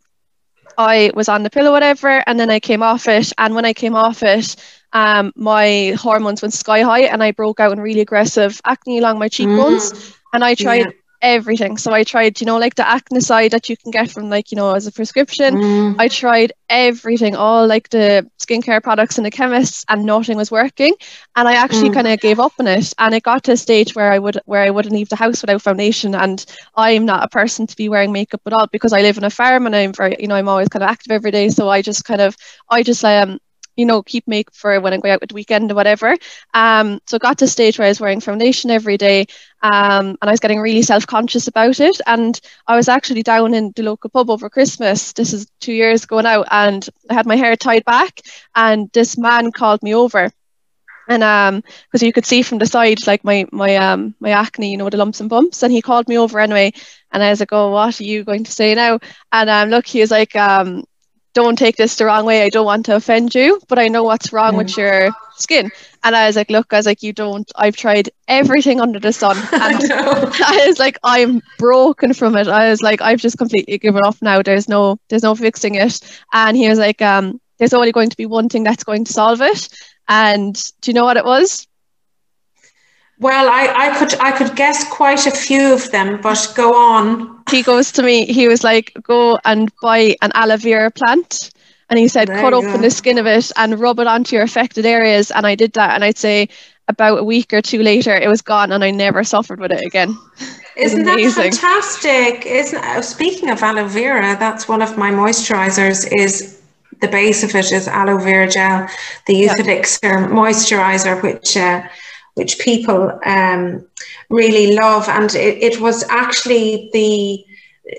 I 0.77 1.11
was 1.15 1.29
on 1.29 1.43
the 1.43 1.49
pill 1.49 1.67
or 1.67 1.71
whatever, 1.71 2.23
and 2.27 2.39
then 2.39 2.49
I 2.49 2.59
came 2.59 2.83
off 2.83 3.07
it. 3.07 3.31
And 3.37 3.55
when 3.55 3.65
I 3.65 3.73
came 3.73 3.95
off 3.95 4.23
it, 4.23 4.55
um, 4.91 5.31
my 5.35 5.95
hormones 5.97 6.41
went 6.41 6.53
sky 6.53 6.81
high, 6.81 7.03
and 7.03 7.23
I 7.23 7.31
broke 7.31 7.59
out 7.59 7.71
in 7.71 7.79
really 7.79 8.01
aggressive 8.01 8.59
acne 8.65 8.99
along 8.99 9.19
my 9.19 9.29
cheekbones. 9.29 9.91
Mm. 9.93 10.17
And 10.33 10.43
I 10.43 10.55
tried 10.55 10.85
yeah 10.85 10.91
everything. 11.25 11.77
So 11.77 11.91
I 11.91 12.03
tried, 12.03 12.39
you 12.39 12.45
know, 12.45 12.59
like 12.59 12.75
the 12.75 12.83
Acnecide 12.83 13.49
that 13.49 13.67
you 13.67 13.75
can 13.75 13.89
get 13.89 14.11
from 14.11 14.29
like, 14.29 14.51
you 14.51 14.55
know, 14.55 14.75
as 14.75 14.85
a 14.85 14.91
prescription. 14.91 15.55
Mm. 15.55 15.95
I 15.97 16.07
tried 16.07 16.53
everything, 16.69 17.35
all 17.35 17.65
like 17.65 17.89
the 17.89 18.29
skincare 18.39 18.81
products 18.81 19.17
in 19.17 19.23
the 19.23 19.31
chemists 19.31 19.83
and 19.89 20.05
nothing 20.05 20.37
was 20.37 20.51
working. 20.51 20.93
And 21.35 21.47
I 21.47 21.55
actually 21.55 21.89
mm. 21.89 21.95
kind 21.95 22.07
of 22.07 22.19
gave 22.19 22.39
up 22.39 22.53
on 22.59 22.67
it. 22.67 22.93
And 22.99 23.15
it 23.15 23.23
got 23.23 23.43
to 23.45 23.53
a 23.53 23.57
stage 23.57 23.95
where 23.95 24.11
I 24.11 24.19
would 24.19 24.39
where 24.45 24.61
I 24.61 24.69
wouldn't 24.69 24.93
leave 24.93 25.09
the 25.09 25.15
house 25.15 25.41
without 25.41 25.63
foundation. 25.63 26.13
And 26.13 26.45
I'm 26.75 27.05
not 27.05 27.23
a 27.23 27.27
person 27.27 27.65
to 27.65 27.75
be 27.75 27.89
wearing 27.89 28.11
makeup 28.11 28.41
at 28.45 28.53
all 28.53 28.67
because 28.67 28.93
I 28.93 29.01
live 29.01 29.17
on 29.17 29.23
a 29.23 29.31
farm 29.31 29.65
and 29.65 29.75
I'm 29.75 29.93
very, 29.93 30.15
you 30.19 30.27
know, 30.27 30.35
I'm 30.35 30.47
always 30.47 30.69
kind 30.69 30.83
of 30.83 30.89
active 30.89 31.11
every 31.11 31.31
day. 31.31 31.49
So 31.49 31.69
I 31.69 31.81
just 31.81 32.05
kind 32.05 32.21
of 32.21 32.37
I 32.69 32.83
just 32.83 33.03
um 33.03 33.39
you 33.75 33.85
know, 33.85 34.01
keep 34.03 34.27
make 34.27 34.51
for 34.53 34.79
when 34.79 34.93
I 34.93 34.97
go 34.97 35.09
out 35.11 35.21
with 35.21 35.29
the 35.29 35.35
weekend 35.35 35.71
or 35.71 35.75
whatever. 35.75 36.15
Um, 36.53 36.99
so 37.07 37.17
got 37.19 37.37
to 37.39 37.45
a 37.45 37.47
stage 37.47 37.77
where 37.77 37.85
I 37.85 37.89
was 37.89 37.99
wearing 37.99 38.19
foundation 38.21 38.71
every 38.71 38.97
day, 38.97 39.27
um, 39.61 40.17
and 40.21 40.29
I 40.29 40.31
was 40.31 40.39
getting 40.39 40.59
really 40.59 40.81
self-conscious 40.81 41.47
about 41.47 41.79
it. 41.79 41.99
And 42.05 42.39
I 42.67 42.75
was 42.75 42.87
actually 42.89 43.23
down 43.23 43.53
in 43.53 43.71
the 43.75 43.83
local 43.83 44.09
pub 44.09 44.29
over 44.29 44.49
Christmas. 44.49 45.13
This 45.13 45.33
is 45.33 45.47
two 45.59 45.73
years 45.73 46.03
ago 46.03 46.21
now, 46.21 46.43
and 46.49 46.87
I 47.09 47.13
had 47.13 47.25
my 47.25 47.35
hair 47.35 47.55
tied 47.55 47.85
back, 47.85 48.21
and 48.55 48.89
this 48.93 49.17
man 49.17 49.51
called 49.51 49.83
me 49.83 49.93
over. 49.93 50.31
And 51.07 51.23
um, 51.23 51.63
because 51.91 52.01
you 52.03 52.11
could 52.13 52.25
see 52.25 52.41
from 52.41 52.57
the 52.59 52.65
side, 52.65 53.05
like 53.07 53.23
my 53.23 53.45
my 53.51 53.75
um 53.77 54.15
my 54.19 54.31
acne, 54.31 54.71
you 54.71 54.77
know, 54.77 54.89
the 54.89 54.97
lumps 54.97 55.19
and 55.21 55.29
bumps, 55.29 55.61
and 55.63 55.71
he 55.71 55.81
called 55.81 56.07
me 56.07 56.17
over 56.17 56.39
anyway, 56.39 56.73
and 57.11 57.21
I 57.23 57.29
was 57.29 57.39
like, 57.39 57.53
"Oh, 57.53 57.71
what 57.71 57.99
are 57.99 58.03
you 58.03 58.23
going 58.23 58.43
to 58.45 58.51
say 58.51 58.73
now?" 58.73 58.99
And 59.31 59.49
um, 59.49 59.69
look, 59.69 59.85
he 59.85 59.99
was 60.01 60.11
like, 60.11 60.35
um, 60.35 60.83
don't 61.35 61.57
take 61.57 61.75
this 61.75 61.95
the 61.97 62.05
wrong 62.05 62.25
way. 62.25 62.41
I 62.43 62.49
don't 62.49 62.65
want 62.65 62.85
to 62.87 62.95
offend 62.95 63.35
you, 63.35 63.61
but 63.67 63.77
I 63.77 63.89
know 63.89 64.03
what's 64.03 64.33
wrong 64.33 64.55
with 64.55 64.75
your 64.77 65.11
skin. 65.35 65.69
And 66.03 66.15
I 66.15 66.25
was 66.25 66.35
like, 66.35 66.49
look, 66.49 66.73
I 66.73 66.77
was 66.77 66.85
like, 66.85 67.03
you 67.03 67.13
don't, 67.13 67.51
I've 67.55 67.75
tried 67.75 68.09
everything 68.27 68.81
under 68.81 68.99
the 68.99 69.13
sun. 69.13 69.35
And 69.53 69.91
I, 69.91 70.63
I 70.63 70.67
was 70.67 70.79
like, 70.79 70.97
I'm 71.03 71.41
broken 71.59 72.13
from 72.13 72.35
it. 72.37 72.47
I 72.47 72.69
was 72.69 72.81
like, 72.81 73.01
I've 73.01 73.19
just 73.19 73.37
completely 73.37 73.77
given 73.77 74.01
up 74.03 74.15
now. 74.21 74.41
There's 74.41 74.69
no, 74.69 74.97
there's 75.09 75.23
no 75.23 75.35
fixing 75.35 75.75
it. 75.75 75.99
And 76.33 76.55
he 76.55 76.69
was 76.69 76.79
like, 76.79 77.01
um, 77.01 77.39
there's 77.59 77.73
only 77.73 77.91
going 77.91 78.09
to 78.09 78.17
be 78.17 78.25
one 78.25 78.49
thing 78.49 78.63
that's 78.63 78.85
going 78.85 79.03
to 79.03 79.13
solve 79.13 79.41
it. 79.41 79.69
And 80.07 80.55
do 80.81 80.89
you 80.89 80.93
know 80.95 81.05
what 81.05 81.17
it 81.17 81.25
was? 81.25 81.67
Well, 83.19 83.49
I, 83.49 83.67
I 83.67 83.97
could 83.97 84.19
I 84.19 84.31
could 84.31 84.57
guess 84.57 84.89
quite 84.89 85.25
a 85.25 85.31
few 85.31 85.73
of 85.73 85.89
them, 85.91 86.19
but 86.21 86.51
go 86.53 86.75
on. 86.75 87.34
He 87.51 87.61
goes 87.61 87.91
to 87.93 88.03
me, 88.03 88.25
he 88.25 88.47
was 88.47 88.63
like, 88.63 88.93
go 89.03 89.39
and 89.45 89.71
buy 89.81 90.15
an 90.21 90.31
aloe 90.33 90.57
vera 90.57 90.91
plant 90.91 91.51
And 91.89 91.99
he 91.99 92.07
said, 92.07 92.27
There 92.27 92.39
cut 92.41 92.53
open 92.53 92.71
go. 92.73 92.81
the 92.81 92.89
skin 92.89 93.17
of 93.17 93.27
it 93.27 93.51
and 93.55 93.79
rub 93.79 93.99
it 93.99 94.07
onto 94.07 94.35
your 94.35 94.43
affected 94.43 94.85
areas. 94.85 95.31
And 95.31 95.45
I 95.45 95.55
did 95.55 95.73
that. 95.73 95.93
And 95.93 96.03
I'd 96.03 96.17
say 96.17 96.49
about 96.87 97.19
a 97.19 97.23
week 97.23 97.53
or 97.53 97.61
two 97.61 97.81
later, 97.83 98.13
it 98.15 98.27
was 98.27 98.41
gone 98.41 98.71
and 98.71 98.83
I 98.83 98.91
never 98.91 99.23
suffered 99.23 99.59
with 99.59 99.71
it 99.71 99.85
again. 99.85 100.17
Isn't 100.75 101.03
that 101.05 101.19
fantastic? 101.33 102.45
Isn't 102.45 102.83
uh, 102.83 103.01
speaking 103.01 103.49
of 103.49 103.61
aloe 103.63 103.87
vera, 103.87 104.35
that's 104.37 104.67
one 104.67 104.81
of 104.81 104.97
my 104.97 105.11
moisturizers. 105.11 106.07
Is 106.17 106.61
the 107.01 107.07
base 107.07 107.43
of 107.43 107.55
it 107.55 107.71
is 107.71 107.87
aloe 107.87 108.17
vera 108.17 108.49
gel, 108.49 108.87
the. 109.27 109.35
Youth 109.35 109.59
Elixir 109.59 110.27
moisturizer, 110.27 111.21
which 111.23 111.55
uh, 111.55 111.83
which 112.35 112.59
people 112.59 113.19
um, 113.25 113.85
really 114.29 114.75
love, 114.75 115.09
and 115.09 115.33
it, 115.35 115.57
it 115.61 115.81
was 115.81 116.03
actually 116.09 116.89
the 116.93 117.43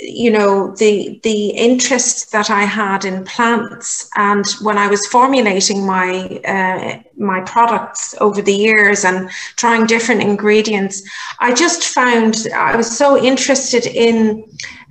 you 0.00 0.30
know 0.30 0.74
the 0.76 1.20
the 1.22 1.50
interest 1.50 2.32
that 2.32 2.50
I 2.50 2.64
had 2.64 3.04
in 3.04 3.24
plants, 3.24 4.08
and 4.16 4.44
when 4.62 4.78
I 4.78 4.88
was 4.88 5.06
formulating 5.06 5.86
my 5.86 6.40
uh, 6.44 7.02
my 7.16 7.40
products 7.42 8.14
over 8.20 8.42
the 8.42 8.54
years 8.54 9.04
and 9.04 9.30
trying 9.56 9.86
different 9.86 10.22
ingredients, 10.22 11.02
I 11.38 11.54
just 11.54 11.84
found 11.84 12.48
I 12.54 12.76
was 12.76 12.96
so 12.96 13.16
interested 13.22 13.86
in 13.86 14.44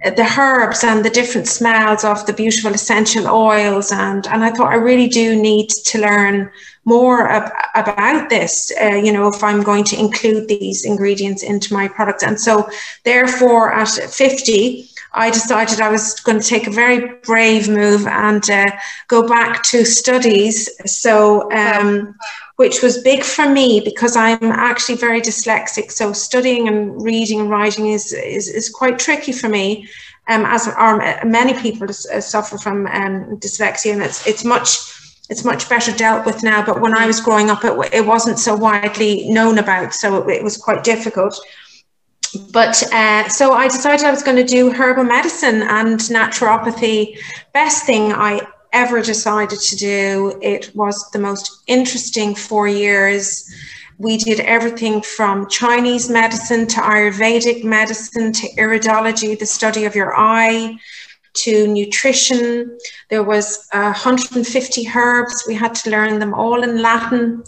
the 0.03 0.35
herbs 0.37 0.83
and 0.83 1.03
the 1.03 1.09
different 1.09 1.47
smells 1.47 2.03
of 2.03 2.25
the 2.25 2.33
beautiful 2.33 2.73
essential 2.73 3.27
oils, 3.27 3.91
and 3.91 4.27
and 4.27 4.43
I 4.43 4.51
thought 4.51 4.71
I 4.71 4.75
really 4.75 5.07
do 5.07 5.35
need 5.41 5.69
to 5.69 5.99
learn 5.99 6.51
more 6.83 7.27
ab- 7.29 7.51
about 7.75 8.29
this. 8.29 8.71
Uh, 8.81 8.95
you 8.95 9.11
know, 9.11 9.27
if 9.27 9.43
I'm 9.43 9.63
going 9.63 9.83
to 9.85 9.99
include 9.99 10.47
these 10.47 10.85
ingredients 10.85 11.43
into 11.43 11.73
my 11.73 11.87
product, 11.87 12.23
and 12.23 12.39
so 12.39 12.69
therefore 13.03 13.73
at 13.73 13.89
50. 13.89 14.89
I 15.17 15.29
decided 15.29 15.79
I 15.79 15.87
was 15.87 16.19
going 16.19 16.41
to 16.41 16.45
take 16.45 16.67
a 16.67 16.71
very 16.71 17.15
brave 17.23 17.69
move 17.69 18.05
and 18.05 18.49
uh, 18.49 18.65
go 19.07 19.25
back 19.25 19.63
to 19.63 19.85
studies. 19.85 20.69
So, 20.85 21.49
um, 21.53 22.15
which 22.57 22.81
was 22.81 22.99
big 22.99 23.23
for 23.23 23.49
me 23.49 23.81
because 23.83 24.15
I'm 24.15 24.51
actually 24.51 24.95
very 24.95 25.21
dyslexic. 25.21 25.91
So 25.91 26.13
studying 26.13 26.67
and 26.67 27.01
reading 27.01 27.41
and 27.41 27.49
writing 27.49 27.87
is 27.87 28.13
is, 28.13 28.47
is 28.47 28.69
quite 28.69 28.97
tricky 28.99 29.31
for 29.31 29.49
me. 29.49 29.87
Um, 30.27 30.43
as 30.45 30.67
are 30.67 31.23
many 31.23 31.53
people 31.53 31.87
uh, 31.87 32.19
suffer 32.19 32.57
from 32.57 32.87
um, 32.87 33.37
dyslexia, 33.39 33.93
and 33.93 34.01
it's 34.01 34.25
it's 34.25 34.43
much 34.43 34.77
it's 35.29 35.43
much 35.43 35.69
better 35.69 35.91
dealt 35.91 36.25
with 36.25 36.43
now. 36.43 36.65
But 36.65 36.81
when 36.81 36.97
I 36.97 37.05
was 37.05 37.19
growing 37.19 37.49
up, 37.49 37.63
it, 37.63 37.73
it 37.93 38.05
wasn't 38.05 38.39
so 38.39 38.55
widely 38.55 39.29
known 39.29 39.57
about, 39.57 39.93
so 39.93 40.27
it, 40.27 40.37
it 40.37 40.43
was 40.43 40.57
quite 40.57 40.83
difficult. 40.83 41.39
But 42.51 42.81
uh, 42.91 43.29
so 43.29 43.53
I 43.53 43.67
decided 43.67 44.05
I 44.05 44.11
was 44.11 44.23
going 44.23 44.37
to 44.37 44.43
do 44.43 44.71
herbal 44.71 45.03
medicine 45.03 45.61
and 45.61 45.99
naturopathy. 45.99 47.17
Best 47.53 47.85
thing 47.85 48.11
I 48.11 48.41
ever 48.75 49.01
decided 49.01 49.59
to 49.59 49.75
do. 49.77 50.37
It 50.41 50.75
was 50.75 51.09
the 51.11 51.19
most 51.19 51.63
interesting 51.65 52.35
four 52.35 52.67
years. 52.67 53.49
We 53.97 54.17
did 54.17 54.41
everything 54.41 55.01
from 55.01 55.47
Chinese 55.49 56.09
medicine 56.09 56.67
to 56.67 56.81
Ayurvedic 56.81 57.63
medicine 57.63 58.33
to 58.33 58.47
iridology, 58.57 59.39
the 59.39 59.45
study 59.45 59.85
of 59.85 59.95
your 59.95 60.13
eye, 60.15 60.77
to 61.35 61.67
nutrition. 61.67 62.77
There 63.09 63.23
was 63.23 63.67
uh, 63.71 63.93
150 63.93 64.87
herbs. 64.93 65.45
We 65.47 65.55
had 65.55 65.73
to 65.75 65.89
learn 65.89 66.19
them 66.19 66.33
all 66.33 66.61
in 66.61 66.81
Latin. 66.81 67.43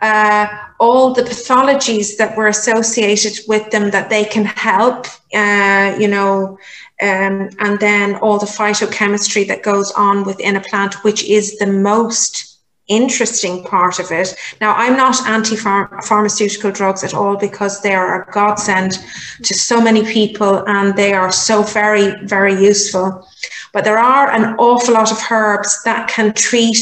Uh, 0.00 0.46
all 0.78 1.12
the 1.12 1.22
pathologies 1.22 2.16
that 2.18 2.36
were 2.36 2.46
associated 2.46 3.40
with 3.48 3.68
them 3.72 3.90
that 3.90 4.08
they 4.08 4.24
can 4.24 4.44
help, 4.44 5.06
uh, 5.34 5.96
you 5.98 6.06
know, 6.06 6.56
um, 7.00 7.50
and 7.60 7.78
then 7.78 8.16
all 8.16 8.38
the 8.38 8.46
phytochemistry 8.46 9.46
that 9.48 9.62
goes 9.62 9.92
on 9.92 10.24
within 10.24 10.56
a 10.56 10.60
plant, 10.60 11.04
which 11.04 11.24
is 11.24 11.56
the 11.58 11.66
most 11.66 12.48
interesting 12.88 13.62
part 13.64 13.98
of 13.98 14.10
it. 14.10 14.34
Now, 14.60 14.74
I'm 14.74 14.96
not 14.96 15.26
anti 15.26 15.56
pharmaceutical 15.56 16.72
drugs 16.72 17.04
at 17.04 17.14
all 17.14 17.36
because 17.36 17.82
they 17.82 17.94
are 17.94 18.22
a 18.22 18.32
godsend 18.32 18.98
to 19.42 19.54
so 19.54 19.80
many 19.80 20.04
people 20.04 20.66
and 20.66 20.96
they 20.96 21.12
are 21.12 21.30
so 21.30 21.62
very, 21.62 22.14
very 22.26 22.54
useful. 22.54 23.26
But 23.72 23.84
there 23.84 23.98
are 23.98 24.30
an 24.30 24.56
awful 24.58 24.94
lot 24.94 25.12
of 25.12 25.18
herbs 25.30 25.82
that 25.84 26.08
can 26.08 26.32
treat, 26.32 26.78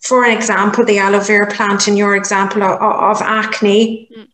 for 0.00 0.26
example, 0.26 0.84
the 0.84 0.98
aloe 0.98 1.20
vera 1.20 1.50
plant 1.50 1.88
in 1.88 1.96
your 1.96 2.14
example 2.14 2.62
of, 2.62 2.80
of 2.80 3.22
acne. 3.22 4.08
Mm. 4.14 4.28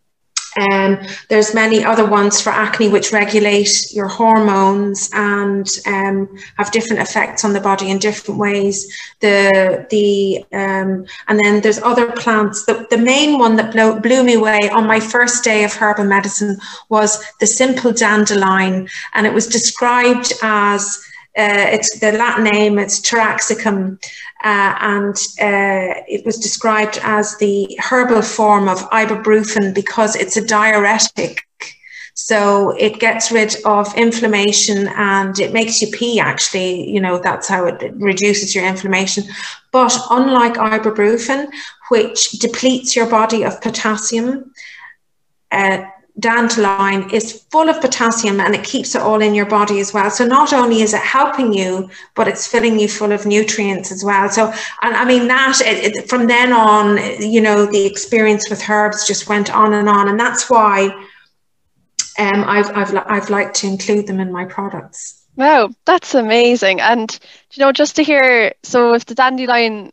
Um, 0.60 0.98
there's 1.28 1.54
many 1.54 1.84
other 1.84 2.04
ones 2.04 2.40
for 2.40 2.50
acne 2.50 2.88
which 2.88 3.12
regulate 3.12 3.92
your 3.92 4.08
hormones 4.08 5.10
and 5.14 5.66
um, 5.86 6.38
have 6.58 6.70
different 6.72 7.02
effects 7.02 7.44
on 7.44 7.52
the 7.52 7.60
body 7.60 7.90
in 7.90 7.98
different 7.98 8.38
ways. 8.38 8.94
The 9.20 9.86
the 9.90 10.44
um, 10.52 11.06
and 11.28 11.38
then 11.42 11.62
there's 11.62 11.82
other 11.82 12.12
plants. 12.12 12.66
The, 12.66 12.86
the 12.90 12.98
main 12.98 13.38
one 13.38 13.56
that 13.56 13.72
blew, 13.72 13.98
blew 14.00 14.22
me 14.22 14.34
away 14.34 14.68
on 14.72 14.86
my 14.86 15.00
first 15.00 15.42
day 15.42 15.64
of 15.64 15.72
herbal 15.72 16.04
medicine 16.04 16.58
was 16.88 17.24
the 17.40 17.46
simple 17.46 17.92
dandelion, 17.92 18.88
and 19.14 19.26
it 19.26 19.32
was 19.32 19.46
described 19.46 20.32
as 20.42 21.02
uh, 21.36 21.66
it's 21.72 21.98
the 21.98 22.12
Latin 22.12 22.44
name, 22.44 22.78
it's 22.78 23.00
Taraxacum, 23.00 23.98
uh, 24.44 24.74
and 24.80 25.16
uh, 25.40 26.02
it 26.06 26.26
was 26.26 26.38
described 26.38 26.98
as 27.02 27.36
the 27.38 27.78
herbal 27.80 28.22
form 28.22 28.68
of 28.68 28.78
ibuprofen 28.90 29.74
because 29.74 30.14
it's 30.14 30.36
a 30.36 30.46
diuretic. 30.46 31.42
So 32.14 32.70
it 32.76 33.00
gets 33.00 33.32
rid 33.32 33.56
of 33.64 33.96
inflammation 33.96 34.88
and 34.88 35.38
it 35.38 35.54
makes 35.54 35.80
you 35.80 35.88
pee, 35.90 36.20
actually. 36.20 36.90
You 36.90 37.00
know, 37.00 37.18
that's 37.18 37.48
how 37.48 37.64
it 37.64 37.92
reduces 37.94 38.54
your 38.54 38.66
inflammation. 38.66 39.24
But 39.72 39.96
unlike 40.10 40.54
ibuprofen, 40.54 41.48
which 41.88 42.32
depletes 42.32 42.94
your 42.94 43.06
body 43.06 43.44
of 43.44 43.62
potassium, 43.62 44.52
uh, 45.50 45.84
dandelion 46.18 47.10
is 47.10 47.44
full 47.50 47.68
of 47.68 47.80
potassium 47.80 48.38
and 48.40 48.54
it 48.54 48.64
keeps 48.64 48.94
it 48.94 49.00
all 49.00 49.22
in 49.22 49.34
your 49.34 49.46
body 49.46 49.80
as 49.80 49.94
well. 49.94 50.10
So 50.10 50.26
not 50.26 50.52
only 50.52 50.82
is 50.82 50.92
it 50.92 51.00
helping 51.00 51.52
you, 51.52 51.88
but 52.14 52.28
it's 52.28 52.46
filling 52.46 52.78
you 52.78 52.88
full 52.88 53.12
of 53.12 53.24
nutrients 53.24 53.90
as 53.90 54.04
well. 54.04 54.28
So, 54.28 54.52
and 54.82 54.94
I 54.94 55.04
mean 55.04 55.26
that 55.28 55.60
it, 55.64 55.96
it, 55.96 56.08
from 56.08 56.26
then 56.26 56.52
on, 56.52 56.98
you 57.20 57.40
know, 57.40 57.64
the 57.64 57.86
experience 57.86 58.50
with 58.50 58.68
herbs 58.68 59.06
just 59.06 59.28
went 59.28 59.54
on 59.54 59.72
and 59.72 59.88
on, 59.88 60.08
and 60.08 60.20
that's 60.20 60.50
why 60.50 60.88
um, 62.18 62.44
I've 62.46 62.70
I've 62.76 62.94
I've 63.06 63.30
liked 63.30 63.56
to 63.56 63.66
include 63.66 64.06
them 64.06 64.20
in 64.20 64.30
my 64.30 64.44
products. 64.44 65.22
Wow, 65.36 65.70
that's 65.86 66.14
amazing! 66.14 66.80
And 66.80 67.18
you 67.52 67.64
know, 67.64 67.72
just 67.72 67.96
to 67.96 68.04
hear, 68.04 68.52
so 68.62 68.92
if 68.92 69.06
the 69.06 69.14
dandelion 69.14 69.92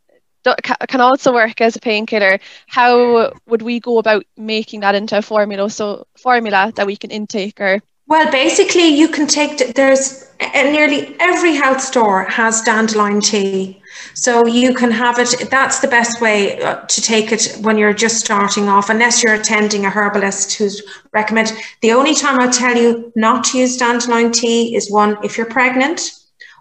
can 0.88 1.02
also 1.02 1.34
work 1.34 1.62
as 1.62 1.76
a 1.76 1.80
painkiller. 1.80 2.40
How 2.68 3.34
would 3.48 3.62
we 3.62 3.80
go 3.80 3.98
about 3.98 4.26
making 4.38 4.82
that 4.82 4.96
into 4.96 5.18
a 5.18 5.22
formula? 5.22 5.70
So 5.70 6.06
formula 6.18 6.72
that 6.76 6.88
we 6.88 6.96
can 6.96 7.12
intake 7.12 7.60
or 7.60 7.82
well, 8.10 8.32
basically, 8.32 8.88
you 8.88 9.08
can 9.08 9.28
take. 9.28 9.76
There's 9.76 10.32
nearly 10.42 11.16
every 11.20 11.54
health 11.54 11.80
store 11.80 12.24
has 12.24 12.64
dandelion 12.64 13.22
tea, 13.22 13.84
so 14.16 14.48
you 14.48 14.74
can 14.74 14.90
have 14.90 15.20
it. 15.20 15.48
That's 15.52 15.78
the 15.78 15.88
best 15.88 16.20
way 16.20 16.60
uh, 16.60 16.78
to 16.78 17.02
take 17.04 17.32
it 17.32 17.58
when 17.62 17.78
you're 17.78 17.94
just 17.94 18.20
starting 18.20 18.68
off, 18.68 18.90
unless 18.90 19.22
you're 19.22 19.36
attending 19.36 19.86
a 19.86 19.92
herbalist 19.92 20.54
who's 20.56 20.82
recommended. 21.14 21.56
The 21.84 21.92
only 21.92 22.16
time 22.16 22.40
I 22.40 22.48
tell 22.48 22.76
you 22.76 23.14
not 23.16 23.44
to 23.44 23.60
use 23.60 23.78
dandelion 23.78 24.32
tea 24.32 24.76
is 24.76 24.90
one 24.90 25.16
if 25.24 25.38
you're 25.38 25.46
pregnant, 25.46 26.02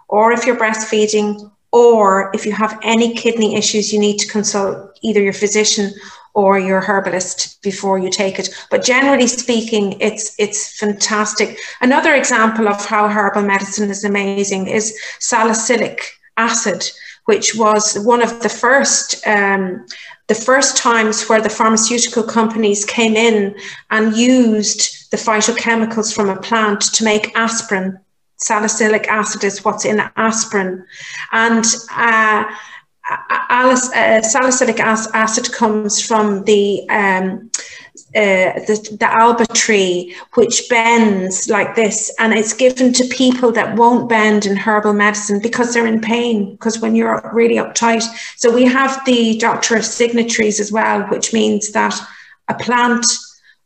or 0.07 0.31
if 0.31 0.45
you're 0.45 0.55
breastfeeding, 0.55 1.51
or 1.71 2.31
if 2.33 2.45
you 2.45 2.51
have 2.51 2.79
any 2.83 3.13
kidney 3.13 3.55
issues, 3.55 3.93
you 3.93 3.99
need 3.99 4.17
to 4.17 4.27
consult 4.27 4.97
either 5.01 5.21
your 5.21 5.33
physician 5.33 5.91
or 6.33 6.59
your 6.59 6.81
herbalist 6.81 7.61
before 7.61 7.99
you 7.99 8.09
take 8.09 8.39
it. 8.39 8.49
But 8.71 8.83
generally 8.83 9.27
speaking, 9.27 9.99
it's 9.99 10.35
it's 10.39 10.77
fantastic. 10.79 11.57
Another 11.81 12.13
example 12.13 12.67
of 12.67 12.85
how 12.85 13.07
herbal 13.07 13.43
medicine 13.43 13.89
is 13.89 14.03
amazing 14.03 14.67
is 14.67 14.97
salicylic 15.19 16.11
acid, 16.37 16.89
which 17.25 17.55
was 17.55 17.99
one 17.99 18.21
of 18.21 18.41
the 18.41 18.49
first 18.49 19.25
um, 19.27 19.85
the 20.27 20.35
first 20.35 20.77
times 20.77 21.27
where 21.27 21.41
the 21.41 21.49
pharmaceutical 21.49 22.23
companies 22.23 22.85
came 22.85 23.15
in 23.15 23.55
and 23.89 24.15
used 24.15 25.09
the 25.11 25.17
phytochemicals 25.17 26.13
from 26.13 26.29
a 26.29 26.39
plant 26.39 26.81
to 26.81 27.03
make 27.03 27.35
aspirin 27.35 27.99
salicylic 28.39 29.07
acid 29.07 29.43
is 29.43 29.63
what's 29.63 29.85
in 29.85 30.01
aspirin. 30.15 30.85
And 31.31 31.65
uh, 31.91 32.45
salicylic 34.21 34.79
acid 34.79 35.51
comes 35.51 36.01
from 36.01 36.43
the, 36.45 36.87
um, 36.89 37.51
uh, 38.15 38.53
the, 38.67 38.97
the 38.99 39.09
alba 39.09 39.45
tree, 39.47 40.15
which 40.35 40.67
bends 40.69 41.49
like 41.49 41.75
this, 41.75 42.13
and 42.19 42.33
it's 42.33 42.53
given 42.53 42.93
to 42.93 43.03
people 43.05 43.51
that 43.51 43.75
won't 43.75 44.09
bend 44.09 44.45
in 44.45 44.55
herbal 44.55 44.93
medicine 44.93 45.39
because 45.41 45.73
they're 45.73 45.87
in 45.87 46.01
pain. 46.01 46.51
Because 46.51 46.79
when 46.79 46.95
you're 46.95 47.29
really 47.33 47.55
uptight, 47.55 48.03
so 48.37 48.53
we 48.53 48.65
have 48.65 49.03
the 49.05 49.37
doctrine 49.37 49.79
of 49.79 49.85
signatures 49.85 50.59
as 50.59 50.71
well, 50.71 51.03
which 51.09 51.33
means 51.33 51.71
that 51.71 51.99
a 52.47 52.53
plant 52.55 53.05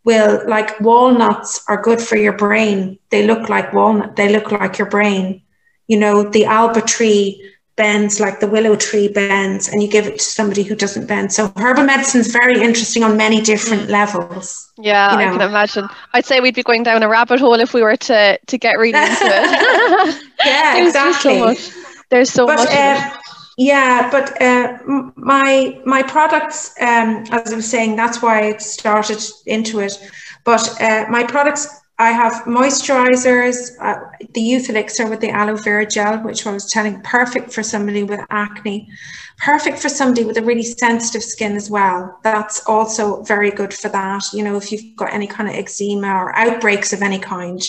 will 0.05 0.41
like 0.47 0.79
walnuts 0.79 1.63
are 1.67 1.81
good 1.81 2.01
for 2.01 2.17
your 2.17 2.33
brain. 2.33 2.99
They 3.09 3.25
look 3.25 3.49
like 3.49 3.73
walnut 3.73 4.15
they 4.15 4.31
look 4.31 4.51
like 4.51 4.77
your 4.77 4.89
brain. 4.89 5.41
You 5.87 5.99
know 5.99 6.23
the 6.23 6.45
alba 6.45 6.81
tree 6.81 7.49
bends 7.75 8.19
like 8.19 8.39
the 8.39 8.47
willow 8.47 8.75
tree 8.75 9.07
bends 9.07 9.67
and 9.67 9.81
you 9.81 9.89
give 9.89 10.05
it 10.05 10.19
to 10.19 10.23
somebody 10.23 10.63
who 10.63 10.75
doesn't 10.75 11.07
bend. 11.07 11.33
So 11.33 11.51
herbal 11.55 11.85
medicine 11.85 12.21
is 12.21 12.31
very 12.31 12.61
interesting 12.61 13.03
on 13.03 13.17
many 13.17 13.41
different 13.41 13.89
levels 13.89 14.71
yeah 14.77 15.11
you 15.11 15.25
know. 15.25 15.33
i 15.33 15.37
can 15.37 15.49
imagine. 15.49 15.87
I'd 16.13 16.25
say 16.25 16.39
we'd 16.39 16.55
be 16.55 16.63
going 16.63 16.83
down 16.83 17.03
a 17.03 17.09
rabbit 17.09 17.39
hole 17.39 17.59
if 17.59 17.73
we 17.73 17.81
were 17.81 17.95
to 17.95 18.39
to 18.45 18.57
get 18.57 18.77
really 18.77 18.97
into 18.97 19.25
it. 19.25 20.23
Yeah 20.45 20.73
There's 20.73 20.87
exactly 20.87 21.39
so 21.39 21.45
much. 21.45 21.71
there's 22.09 22.29
so 22.29 22.45
but, 22.45 22.59
much 22.59 22.69
uh, 22.69 23.17
yeah 23.57 24.09
but 24.09 24.41
uh, 24.41 24.77
my 25.15 25.79
my 25.85 26.01
products 26.03 26.73
um, 26.81 27.23
as 27.31 27.53
i 27.53 27.55
was 27.55 27.69
saying 27.69 27.95
that's 27.95 28.21
why 28.21 28.47
i 28.47 28.57
started 28.57 29.21
into 29.45 29.79
it 29.79 29.97
but 30.43 30.81
uh, 30.81 31.05
my 31.09 31.23
products 31.23 31.83
I 31.99 32.11
have 32.11 32.33
moisturizers, 32.45 33.71
uh, 33.79 33.99
the 34.33 34.41
Youth 34.41 34.69
Elixir 34.69 35.07
with 35.07 35.19
the 35.19 35.29
aloe 35.29 35.55
vera 35.55 35.85
gel, 35.85 36.17
which 36.17 36.45
I 36.45 36.51
was 36.51 36.69
telling, 36.69 36.99
perfect 37.01 37.53
for 37.53 37.61
somebody 37.61 38.01
with 38.01 38.19
acne, 38.31 38.89
perfect 39.37 39.77
for 39.77 39.89
somebody 39.89 40.25
with 40.25 40.37
a 40.37 40.41
really 40.41 40.63
sensitive 40.63 41.23
skin 41.23 41.55
as 41.55 41.69
well. 41.69 42.19
That's 42.23 42.65
also 42.65 43.21
very 43.23 43.51
good 43.51 43.73
for 43.73 43.89
that. 43.89 44.23
You 44.33 44.43
know, 44.43 44.57
if 44.57 44.71
you've 44.71 44.95
got 44.95 45.13
any 45.13 45.27
kind 45.27 45.47
of 45.47 45.55
eczema 45.55 46.07
or 46.07 46.35
outbreaks 46.35 46.93
of 46.93 47.03
any 47.03 47.19
kind. 47.19 47.61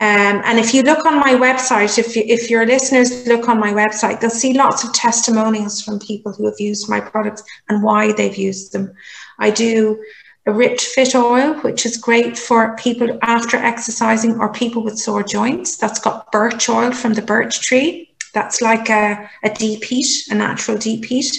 Um, 0.00 0.42
and 0.44 0.58
if 0.60 0.72
you 0.72 0.82
look 0.82 1.04
on 1.06 1.18
my 1.18 1.34
website, 1.34 1.98
if, 1.98 2.14
you, 2.14 2.22
if 2.26 2.48
your 2.48 2.64
listeners 2.64 3.26
look 3.26 3.48
on 3.48 3.58
my 3.58 3.72
website, 3.72 4.20
they'll 4.20 4.30
see 4.30 4.52
lots 4.52 4.84
of 4.84 4.92
testimonials 4.92 5.82
from 5.82 5.98
people 5.98 6.32
who 6.32 6.46
have 6.46 6.60
used 6.60 6.88
my 6.88 7.00
products 7.00 7.42
and 7.68 7.82
why 7.82 8.12
they've 8.12 8.36
used 8.36 8.72
them. 8.72 8.94
I 9.40 9.50
do 9.50 10.00
a 10.46 10.52
ripped 10.52 10.80
fit 10.80 11.16
oil, 11.16 11.54
which 11.62 11.84
is 11.84 11.96
great 11.96 12.38
for 12.38 12.76
people 12.76 13.18
after 13.22 13.56
exercising 13.56 14.38
or 14.38 14.52
people 14.52 14.84
with 14.84 14.98
sore 14.98 15.24
joints. 15.24 15.76
That's 15.76 15.98
got 15.98 16.30
birch 16.30 16.68
oil 16.68 16.92
from 16.92 17.14
the 17.14 17.22
birch 17.22 17.60
tree. 17.60 18.14
That's 18.34 18.62
like 18.62 18.88
a, 18.88 19.28
a 19.42 19.50
deep 19.50 19.82
heat, 19.82 20.06
a 20.30 20.34
natural 20.34 20.78
deep 20.78 21.04
heat. 21.06 21.36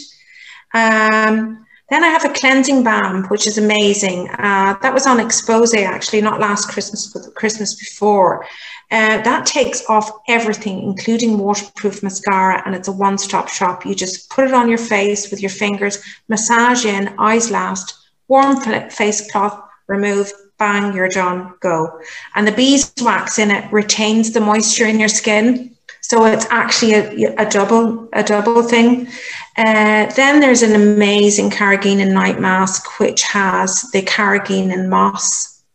Um, 0.73 1.65
then 1.89 2.03
I 2.03 2.07
have 2.07 2.25
a 2.25 2.33
cleansing 2.33 2.83
balm, 2.83 3.25
which 3.25 3.47
is 3.47 3.57
amazing. 3.57 4.29
Uh, 4.29 4.77
that 4.81 4.93
was 4.93 5.07
on 5.07 5.17
Xposé 5.17 5.85
actually, 5.85 6.21
not 6.21 6.39
last 6.39 6.69
Christmas, 6.69 7.11
but 7.11 7.23
the 7.23 7.31
Christmas 7.31 7.75
before. 7.75 8.45
Uh, 8.91 9.21
that 9.21 9.45
takes 9.45 9.87
off 9.87 10.11
everything, 10.27 10.81
including 10.81 11.37
waterproof 11.37 12.01
mascara, 12.01 12.61
and 12.65 12.73
it's 12.75 12.87
a 12.87 12.91
one 12.91 13.17
stop 13.17 13.47
shop. 13.47 13.85
You 13.85 13.93
just 13.93 14.29
put 14.29 14.45
it 14.45 14.53
on 14.53 14.67
your 14.67 14.79
face 14.79 15.29
with 15.29 15.41
your 15.41 15.51
fingers, 15.51 16.03
massage 16.27 16.85
in, 16.85 17.13
eyes 17.19 17.51
last, 17.51 17.95
warm 18.27 18.59
face 18.89 19.29
cloth, 19.31 19.59
remove, 19.87 20.31
bang, 20.57 20.93
you're 20.93 21.09
done, 21.09 21.53
go. 21.59 21.99
And 22.35 22.47
the 22.47 22.51
beeswax 22.51 23.39
in 23.39 23.51
it 23.51 23.71
retains 23.71 24.31
the 24.31 24.41
moisture 24.41 24.85
in 24.85 24.99
your 24.99 25.09
skin. 25.09 25.75
So 26.01 26.25
it's 26.25 26.47
actually 26.49 26.93
a, 26.93 27.35
a 27.35 27.49
double 27.49 28.09
a 28.13 28.23
double 28.23 28.63
thing. 28.63 29.07
Uh, 29.59 30.05
then 30.15 30.39
there's 30.39 30.61
an 30.61 30.73
amazing 30.73 31.49
carrageenan 31.49 32.13
night 32.13 32.39
mask, 32.39 32.97
which 32.97 33.23
has 33.23 33.81
the 33.91 34.01
carrageenan 34.01 34.87
moss, 34.87 35.65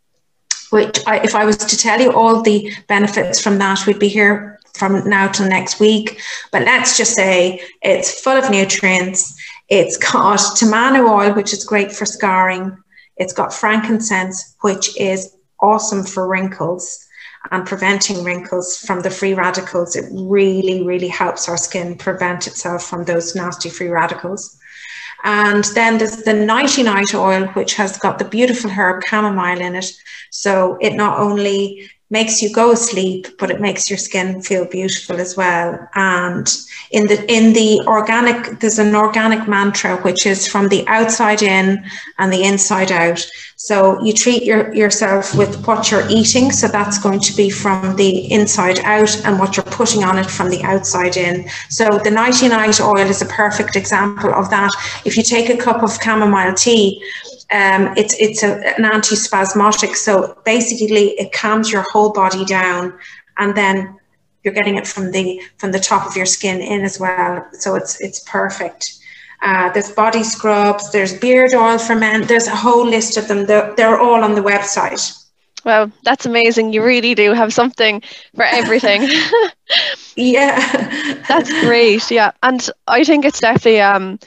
which 0.70 1.00
I, 1.06 1.18
if 1.18 1.34
I 1.34 1.44
was 1.44 1.58
to 1.58 1.76
tell 1.76 2.00
you 2.00 2.10
all 2.10 2.40
the 2.40 2.72
benefits 2.88 3.42
from 3.42 3.58
that, 3.58 3.86
we'd 3.86 3.98
be 3.98 4.08
here 4.08 4.58
from 4.72 5.06
now 5.06 5.28
till 5.28 5.50
next 5.50 5.80
week. 5.80 6.18
But 6.50 6.62
let's 6.62 6.96
just 6.96 7.12
say 7.12 7.60
it's 7.82 8.22
full 8.22 8.38
of 8.38 8.50
nutrients. 8.50 9.38
It's 9.68 9.98
got 9.98 10.38
tamanu 10.38 11.06
oil, 11.06 11.34
which 11.34 11.52
is 11.52 11.62
great 11.62 11.92
for 11.92 12.06
scarring. 12.06 12.74
It's 13.18 13.34
got 13.34 13.52
frankincense, 13.52 14.56
which 14.62 14.98
is 14.98 15.36
awesome 15.60 16.04
for 16.04 16.26
wrinkles 16.26 17.03
and 17.50 17.66
preventing 17.66 18.24
wrinkles 18.24 18.78
from 18.78 19.00
the 19.00 19.10
free 19.10 19.34
radicals. 19.34 19.96
It 19.96 20.06
really, 20.12 20.82
really 20.82 21.08
helps 21.08 21.48
our 21.48 21.56
skin 21.56 21.96
prevent 21.96 22.46
itself 22.46 22.84
from 22.84 23.04
those 23.04 23.34
nasty 23.34 23.70
free 23.70 23.88
radicals. 23.88 24.58
And 25.24 25.64
then 25.74 25.98
there's 25.98 26.18
the 26.18 26.34
nighty 26.34 26.82
night 26.82 27.14
oil, 27.14 27.46
which 27.48 27.74
has 27.74 27.98
got 27.98 28.18
the 28.18 28.24
beautiful 28.26 28.70
herb 28.70 29.02
chamomile 29.06 29.60
in 29.60 29.74
it. 29.74 29.90
So 30.30 30.76
it 30.80 30.94
not 30.94 31.18
only 31.18 31.90
makes 32.10 32.42
you 32.42 32.52
go 32.52 32.70
asleep, 32.70 33.26
but 33.38 33.50
it 33.50 33.60
makes 33.60 33.88
your 33.88 33.96
skin 33.96 34.42
feel 34.42 34.66
beautiful 34.66 35.20
as 35.20 35.36
well. 35.36 35.88
And 35.94 36.46
in 36.90 37.06
the 37.06 37.24
in 37.32 37.54
the 37.54 37.80
organic, 37.86 38.60
there's 38.60 38.78
an 38.78 38.94
organic 38.94 39.48
mantra 39.48 39.96
which 40.02 40.26
is 40.26 40.46
from 40.46 40.68
the 40.68 40.86
outside 40.86 41.42
in 41.42 41.84
and 42.18 42.32
the 42.32 42.44
inside 42.44 42.92
out. 42.92 43.26
So 43.56 44.02
you 44.02 44.12
treat 44.12 44.42
your, 44.42 44.74
yourself 44.74 45.34
with 45.34 45.66
what 45.66 45.90
you're 45.90 46.08
eating. 46.10 46.52
So 46.52 46.68
that's 46.68 46.98
going 46.98 47.20
to 47.20 47.34
be 47.34 47.48
from 47.48 47.96
the 47.96 48.30
inside 48.30 48.80
out 48.80 49.16
and 49.24 49.38
what 49.38 49.56
you're 49.56 49.64
putting 49.64 50.04
on 50.04 50.18
it 50.18 50.26
from 50.26 50.50
the 50.50 50.62
outside 50.62 51.16
in. 51.16 51.48
So 51.70 51.98
the 52.04 52.10
nighty 52.10 52.48
night 52.48 52.80
oil 52.80 52.98
is 52.98 53.22
a 53.22 53.26
perfect 53.26 53.76
example 53.76 54.34
of 54.34 54.50
that. 54.50 54.70
If 55.04 55.16
you 55.16 55.22
take 55.22 55.48
a 55.48 55.56
cup 55.56 55.82
of 55.82 55.98
chamomile 56.02 56.54
tea, 56.54 57.02
um, 57.50 57.94
it's 57.96 58.14
it's 58.18 58.42
a, 58.42 58.56
an 58.76 58.84
antispasmodic. 58.84 59.96
So 59.96 60.38
basically, 60.44 61.10
it 61.18 61.32
calms 61.32 61.70
your 61.70 61.84
whole 61.92 62.12
body 62.12 62.44
down, 62.44 62.98
and 63.38 63.54
then 63.54 63.98
you're 64.42 64.54
getting 64.54 64.76
it 64.76 64.86
from 64.86 65.10
the 65.10 65.42
from 65.58 65.72
the 65.72 65.80
top 65.80 66.06
of 66.06 66.16
your 66.16 66.26
skin 66.26 66.60
in 66.60 66.82
as 66.82 66.98
well. 67.00 67.46
So 67.52 67.74
it's 67.74 68.00
it's 68.00 68.20
perfect. 68.20 68.98
Uh, 69.42 69.70
there's 69.72 69.90
body 69.92 70.22
scrubs. 70.22 70.90
There's 70.90 71.18
beard 71.18 71.54
oil 71.54 71.78
for 71.78 71.94
men. 71.94 72.22
There's 72.22 72.46
a 72.46 72.56
whole 72.56 72.86
list 72.86 73.18
of 73.18 73.28
them. 73.28 73.44
They're, 73.44 73.74
they're 73.74 74.00
all 74.00 74.24
on 74.24 74.34
the 74.34 74.40
website. 74.40 75.20
Wow, 75.64 75.90
that's 76.02 76.24
amazing. 76.24 76.72
You 76.72 76.82
really 76.82 77.14
do 77.14 77.32
have 77.32 77.52
something 77.52 78.02
for 78.34 78.44
everything. 78.44 79.08
yeah. 80.16 81.22
that's 81.28 81.50
great. 81.64 82.10
Yeah. 82.10 82.32
And 82.42 82.68
I 82.86 83.04
think 83.04 83.24
it's 83.24 83.40
definitely 83.40 83.80
um 83.80 84.18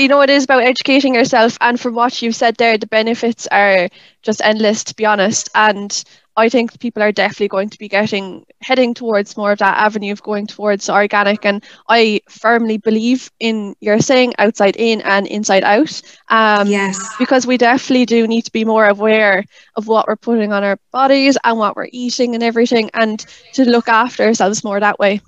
you 0.00 0.08
know, 0.08 0.20
it 0.22 0.30
is 0.30 0.44
about 0.44 0.62
educating 0.62 1.14
yourself. 1.14 1.56
And 1.60 1.78
from 1.78 1.94
what 1.94 2.20
you've 2.22 2.36
said 2.36 2.56
there, 2.56 2.78
the 2.78 2.86
benefits 2.86 3.46
are 3.48 3.88
just 4.22 4.40
endless, 4.44 4.84
to 4.84 4.94
be 4.94 5.06
honest. 5.06 5.48
And 5.54 6.02
I 6.36 6.48
think 6.48 6.80
people 6.80 7.02
are 7.02 7.12
definitely 7.12 7.48
going 7.48 7.70
to 7.70 7.78
be 7.78 7.88
getting 7.88 8.44
heading 8.60 8.94
towards 8.94 9.36
more 9.36 9.52
of 9.52 9.58
that 9.58 9.78
avenue 9.78 10.12
of 10.12 10.22
going 10.22 10.46
towards 10.46 10.88
organic. 10.88 11.44
And 11.44 11.62
I 11.88 12.20
firmly 12.28 12.78
believe 12.78 13.30
in 13.38 13.76
your 13.80 14.00
saying 14.00 14.34
outside 14.38 14.76
in 14.76 15.00
and 15.02 15.26
inside 15.28 15.62
out. 15.64 16.00
Um, 16.28 16.66
yes. 16.68 16.98
Because 17.18 17.46
we 17.46 17.56
definitely 17.56 18.06
do 18.06 18.26
need 18.26 18.42
to 18.46 18.52
be 18.52 18.64
more 18.64 18.86
aware 18.86 19.44
of 19.76 19.86
what 19.86 20.08
we're 20.08 20.16
putting 20.16 20.52
on 20.52 20.64
our 20.64 20.78
bodies 20.92 21.38
and 21.44 21.58
what 21.58 21.76
we're 21.76 21.88
eating 21.92 22.34
and 22.34 22.42
everything, 22.42 22.90
and 22.94 23.24
to 23.52 23.64
look 23.64 23.88
after 23.88 24.24
ourselves 24.24 24.64
more 24.64 24.80
that 24.80 24.98
way. 24.98 25.20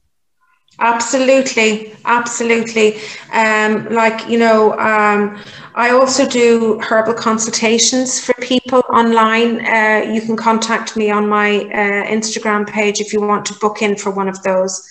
Absolutely, 0.78 1.94
absolutely. 2.04 3.00
Um, 3.32 3.88
like 3.90 4.28
you 4.28 4.38
know, 4.38 4.72
um, 4.78 5.42
I 5.74 5.90
also 5.90 6.28
do 6.28 6.78
herbal 6.80 7.14
consultations 7.14 8.20
for 8.20 8.34
people 8.34 8.82
online. 8.92 9.64
Uh, 9.64 10.10
you 10.12 10.20
can 10.20 10.36
contact 10.36 10.94
me 10.96 11.10
on 11.10 11.28
my 11.28 11.60
uh, 11.60 12.06
Instagram 12.06 12.68
page 12.68 13.00
if 13.00 13.12
you 13.14 13.22
want 13.22 13.46
to 13.46 13.54
book 13.54 13.80
in 13.80 13.96
for 13.96 14.10
one 14.10 14.28
of 14.28 14.42
those. 14.42 14.86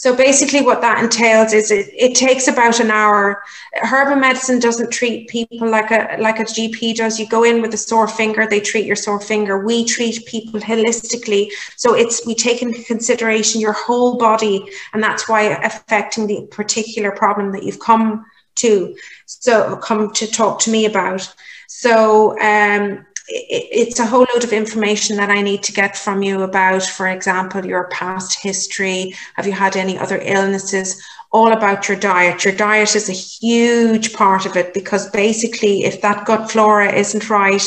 So 0.00 0.16
basically, 0.16 0.62
what 0.62 0.80
that 0.80 1.04
entails 1.04 1.52
is 1.52 1.70
it, 1.70 1.90
it 1.94 2.14
takes 2.14 2.48
about 2.48 2.80
an 2.80 2.90
hour. 2.90 3.42
Herbal 3.74 4.16
medicine 4.16 4.58
doesn't 4.58 4.90
treat 4.90 5.28
people 5.28 5.68
like 5.68 5.90
a 5.90 6.16
like 6.18 6.40
a 6.40 6.44
GP 6.44 6.96
does. 6.96 7.20
You 7.20 7.28
go 7.28 7.44
in 7.44 7.60
with 7.60 7.74
a 7.74 7.76
sore 7.76 8.08
finger, 8.08 8.46
they 8.46 8.60
treat 8.60 8.86
your 8.86 8.96
sore 8.96 9.20
finger. 9.20 9.62
We 9.62 9.84
treat 9.84 10.24
people 10.24 10.58
holistically, 10.58 11.50
so 11.76 11.94
it's 11.94 12.26
we 12.26 12.34
take 12.34 12.62
into 12.62 12.82
consideration 12.84 13.60
your 13.60 13.74
whole 13.74 14.16
body, 14.16 14.66
and 14.94 15.02
that's 15.02 15.28
why 15.28 15.42
affecting 15.42 16.26
the 16.26 16.46
particular 16.50 17.10
problem 17.10 17.52
that 17.52 17.64
you've 17.64 17.80
come 17.80 18.24
to, 18.54 18.96
so 19.26 19.76
come 19.76 20.12
to 20.14 20.26
talk 20.26 20.60
to 20.60 20.70
me 20.70 20.86
about. 20.86 21.30
So 21.68 22.40
um, 22.40 23.04
it's 23.32 24.00
a 24.00 24.06
whole 24.06 24.26
load 24.34 24.44
of 24.44 24.52
information 24.52 25.16
that 25.16 25.30
I 25.30 25.40
need 25.40 25.62
to 25.64 25.72
get 25.72 25.96
from 25.96 26.22
you 26.22 26.42
about, 26.42 26.82
for 26.82 27.06
example, 27.06 27.64
your 27.64 27.88
past 27.88 28.42
history. 28.42 29.14
Have 29.34 29.46
you 29.46 29.52
had 29.52 29.76
any 29.76 29.96
other 29.96 30.20
illnesses? 30.22 31.00
All 31.32 31.52
about 31.52 31.88
your 31.88 31.96
diet. 31.96 32.44
Your 32.44 32.54
diet 32.54 32.96
is 32.96 33.08
a 33.08 33.12
huge 33.12 34.12
part 34.14 34.46
of 34.46 34.56
it 34.56 34.74
because 34.74 35.08
basically, 35.10 35.84
if 35.84 36.02
that 36.02 36.26
gut 36.26 36.50
flora 36.50 36.92
isn't 36.92 37.30
right, 37.30 37.62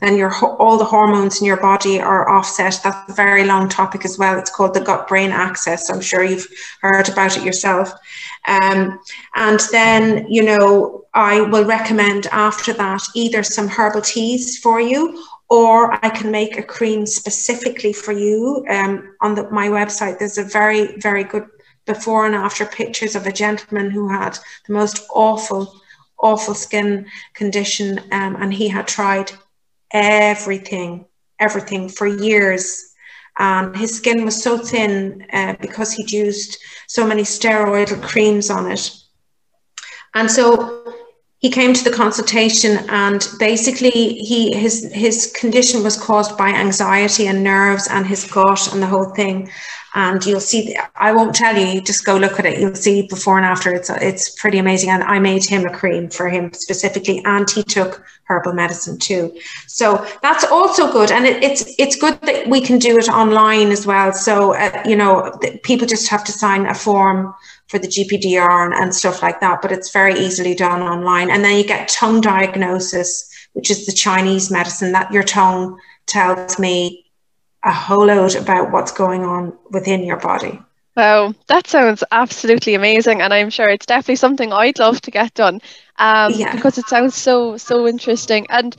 then 0.00 0.16
your 0.16 0.32
all 0.58 0.78
the 0.78 0.84
hormones 0.84 1.40
in 1.40 1.46
your 1.46 1.60
body 1.60 2.00
are 2.00 2.28
offset. 2.28 2.80
That's 2.82 3.10
a 3.10 3.14
very 3.14 3.44
long 3.44 3.68
topic 3.68 4.04
as 4.04 4.18
well. 4.18 4.38
It's 4.38 4.50
called 4.50 4.74
the 4.74 4.80
gut 4.80 5.08
brain 5.08 5.30
axis. 5.30 5.90
I'm 5.90 6.00
sure 6.00 6.22
you've 6.22 6.46
heard 6.80 7.08
about 7.08 7.36
it 7.36 7.44
yourself. 7.44 7.92
Um, 8.46 9.00
and 9.34 9.60
then, 9.72 10.26
you 10.28 10.42
know, 10.42 11.04
I 11.14 11.40
will 11.40 11.64
recommend 11.64 12.26
after 12.26 12.72
that 12.74 13.02
either 13.14 13.42
some 13.42 13.68
herbal 13.68 14.02
teas 14.02 14.58
for 14.58 14.80
you 14.80 15.22
or 15.50 16.04
I 16.04 16.10
can 16.10 16.30
make 16.30 16.58
a 16.58 16.62
cream 16.62 17.06
specifically 17.06 17.92
for 17.92 18.12
you. 18.12 18.64
Um, 18.68 19.16
on 19.22 19.34
the, 19.34 19.50
my 19.50 19.68
website, 19.68 20.18
there's 20.18 20.38
a 20.38 20.44
very, 20.44 20.98
very 20.98 21.24
good 21.24 21.46
before 21.86 22.26
and 22.26 22.34
after 22.34 22.66
pictures 22.66 23.16
of 23.16 23.26
a 23.26 23.32
gentleman 23.32 23.90
who 23.90 24.08
had 24.08 24.38
the 24.66 24.74
most 24.74 25.06
awful, 25.12 25.80
awful 26.20 26.54
skin 26.54 27.06
condition. 27.32 27.98
Um, 28.12 28.36
and 28.36 28.52
he 28.52 28.68
had 28.68 28.86
tried 28.86 29.32
everything, 29.92 31.06
everything 31.38 31.88
for 31.88 32.06
years 32.06 32.88
and 33.38 33.76
his 33.76 33.96
skin 33.96 34.24
was 34.24 34.42
so 34.42 34.58
thin 34.58 35.24
uh, 35.32 35.54
because 35.60 35.92
he'd 35.92 36.10
used 36.10 36.58
so 36.88 37.06
many 37.06 37.22
steroidal 37.22 38.02
creams 38.02 38.50
on 38.50 38.70
it. 38.70 38.90
And 40.14 40.30
so 40.30 40.92
he 41.38 41.50
came 41.50 41.72
to 41.72 41.84
the 41.84 41.96
consultation 41.96 42.78
and 42.88 43.28
basically 43.38 43.90
he 43.90 44.54
his 44.56 44.90
his 44.92 45.32
condition 45.38 45.84
was 45.84 45.96
caused 45.96 46.36
by 46.36 46.48
anxiety 46.48 47.28
and 47.28 47.44
nerves 47.44 47.86
and 47.88 48.06
his 48.06 48.24
gut 48.24 48.72
and 48.72 48.82
the 48.82 48.86
whole 48.86 49.10
thing. 49.14 49.50
And 49.94 50.24
you'll 50.26 50.40
see 50.40 50.76
i 50.96 51.12
won't 51.12 51.34
tell 51.34 51.56
you 51.56 51.80
just 51.80 52.04
go 52.04 52.16
look 52.16 52.38
at 52.40 52.46
it. 52.46 52.58
You'll 52.58 52.74
see 52.74 53.06
before 53.06 53.36
and 53.36 53.46
after. 53.46 53.72
It's 53.72 53.88
it's 53.88 54.30
pretty 54.30 54.58
amazing. 54.58 54.90
And 54.90 55.04
i 55.04 55.20
made 55.20 55.44
him 55.44 55.64
a 55.64 55.72
cream 55.72 56.10
for 56.10 56.28
him 56.28 56.52
specifically 56.52 57.22
and 57.24 57.48
he 57.48 57.62
took 57.62 58.04
herbal 58.24 58.52
medicine 58.54 58.98
too. 58.98 59.32
So 59.68 60.04
that's 60.22 60.44
also 60.44 60.92
good. 60.92 61.12
And 61.12 61.24
it, 61.24 61.42
it's 61.42 61.72
it's 61.78 61.94
good 61.94 62.20
that 62.22 62.48
we 62.48 62.60
can 62.60 62.80
do 62.80 62.98
it 62.98 63.08
online 63.08 63.70
as 63.70 63.86
well. 63.86 64.12
So 64.12 64.54
uh, 64.54 64.82
you 64.84 64.96
know 64.96 65.38
people 65.62 65.86
just 65.86 66.08
have 66.08 66.24
to 66.24 66.32
sign 66.32 66.66
a 66.66 66.74
form 66.74 67.32
for 67.68 67.78
the 67.78 67.88
GPDR 67.88 68.66
and, 68.66 68.74
and 68.74 68.94
stuff 68.94 69.22
like 69.22 69.40
that, 69.40 69.60
but 69.62 69.72
it's 69.72 69.92
very 69.92 70.18
easily 70.18 70.54
done 70.54 70.82
online. 70.82 71.30
And 71.30 71.44
then 71.44 71.56
you 71.56 71.64
get 71.64 71.88
tongue 71.88 72.20
diagnosis, 72.20 73.30
which 73.52 73.70
is 73.70 73.86
the 73.86 73.92
Chinese 73.92 74.50
medicine 74.50 74.92
that 74.92 75.12
your 75.12 75.22
tongue 75.22 75.78
tells 76.06 76.58
me 76.58 77.04
a 77.64 77.72
whole 77.72 78.06
load 78.06 78.34
about 78.36 78.72
what's 78.72 78.92
going 78.92 79.24
on 79.24 79.56
within 79.70 80.04
your 80.04 80.18
body. 80.18 80.60
Wow, 80.96 81.34
that 81.46 81.68
sounds 81.68 82.02
absolutely 82.10 82.74
amazing, 82.74 83.22
and 83.22 83.32
I'm 83.32 83.50
sure 83.50 83.68
it's 83.68 83.86
definitely 83.86 84.16
something 84.16 84.52
I'd 84.52 84.80
love 84.80 85.00
to 85.02 85.12
get 85.12 85.32
done 85.34 85.60
um, 85.98 86.32
yeah. 86.32 86.52
because 86.54 86.76
it 86.76 86.86
sounds 86.86 87.14
so 87.14 87.56
so 87.56 87.86
interesting. 87.86 88.46
And 88.50 88.76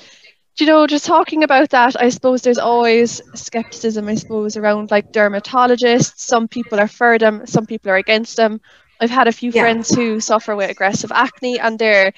you 0.59 0.67
know, 0.67 0.87
just 0.87 1.05
talking 1.05 1.43
about 1.43 1.69
that, 1.71 1.99
I 2.01 2.09
suppose 2.09 2.41
there's 2.41 2.57
always 2.57 3.21
skepticism, 3.35 4.07
I 4.07 4.15
suppose, 4.15 4.57
around 4.57 4.91
like 4.91 5.11
dermatologists. 5.11 6.19
Some 6.19 6.47
people 6.47 6.79
are 6.79 6.87
for 6.87 7.17
them, 7.17 7.45
some 7.45 7.65
people 7.65 7.91
are 7.91 7.97
against 7.97 8.37
them. 8.37 8.61
I've 8.99 9.09
had 9.09 9.27
a 9.27 9.31
few 9.31 9.51
yeah. 9.51 9.61
friends 9.61 9.93
who 9.93 10.19
suffer 10.19 10.55
with 10.55 10.69
aggressive 10.69 11.11
acne 11.11 11.59
and 11.59 11.79
they're 11.79 12.13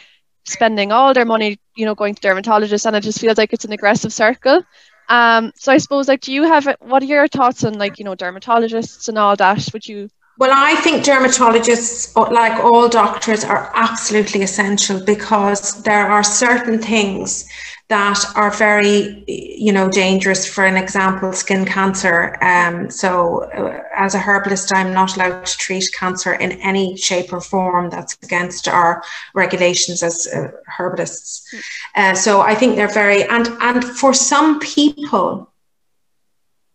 spending 0.45 0.91
all 0.91 1.13
their 1.13 1.25
money, 1.25 1.59
you 1.75 1.85
know, 1.85 1.95
going 1.95 2.15
to 2.15 2.21
dermatologists 2.21 2.85
and 2.85 2.95
it 2.95 3.03
just 3.03 3.19
feels 3.19 3.37
like 3.37 3.53
it's 3.53 3.65
an 3.65 3.71
aggressive 3.71 4.11
circle. 4.11 4.63
Um, 5.09 5.51
so 5.55 5.71
I 5.71 5.77
suppose 5.77 6.07
like 6.07 6.21
do 6.21 6.33
you 6.33 6.43
have 6.43 6.67
what 6.79 7.03
are 7.03 7.07
your 7.07 7.27
thoughts 7.27 7.63
on 7.63 7.73
like, 7.73 7.99
you 7.99 8.05
know, 8.05 8.15
dermatologists 8.15 9.09
and 9.09 9.17
all 9.17 9.35
that? 9.35 9.67
Would 9.73 9.87
you 9.87 10.09
well, 10.41 10.49
I 10.55 10.73
think 10.73 11.03
dermatologists, 11.03 12.15
like 12.31 12.63
all 12.63 12.89
doctors, 12.89 13.43
are 13.43 13.71
absolutely 13.75 14.41
essential 14.41 14.99
because 15.05 15.83
there 15.83 16.09
are 16.09 16.23
certain 16.23 16.79
things 16.79 17.47
that 17.89 18.25
are 18.35 18.49
very, 18.49 19.23
you 19.27 19.71
know, 19.71 19.87
dangerous. 19.87 20.51
For 20.51 20.65
an 20.65 20.77
example, 20.77 21.31
skin 21.31 21.63
cancer. 21.63 22.43
Um, 22.43 22.89
so, 22.89 23.43
uh, 23.53 23.83
as 23.95 24.15
a 24.15 24.17
herbalist, 24.17 24.73
I'm 24.73 24.91
not 24.95 25.15
allowed 25.15 25.45
to 25.45 25.57
treat 25.57 25.87
cancer 25.93 26.33
in 26.33 26.53
any 26.53 26.97
shape 26.97 27.31
or 27.31 27.39
form. 27.39 27.91
That's 27.91 28.17
against 28.23 28.67
our 28.67 29.03
regulations 29.35 30.01
as 30.01 30.25
uh, 30.25 30.47
herbalists. 30.65 31.53
Uh, 31.95 32.15
so, 32.15 32.41
I 32.41 32.55
think 32.55 32.77
they're 32.77 32.87
very 32.87 33.25
and 33.25 33.47
and 33.61 33.83
for 33.83 34.11
some 34.11 34.59
people, 34.59 35.51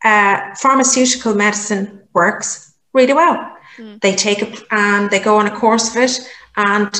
uh, 0.05 0.55
pharmaceutical 0.55 1.35
medicine 1.35 2.03
works 2.13 2.73
really 2.93 3.13
well. 3.13 3.56
Mm. 3.79 4.01
They 4.01 4.15
take 4.15 4.43
it 4.43 4.63
and 4.71 5.11
they 5.11 5.21
go 5.21 5.37
on 5.37 5.47
a 5.47 5.57
course 5.57 5.91
of 5.91 5.97
it, 5.97 6.19
and 6.57 6.95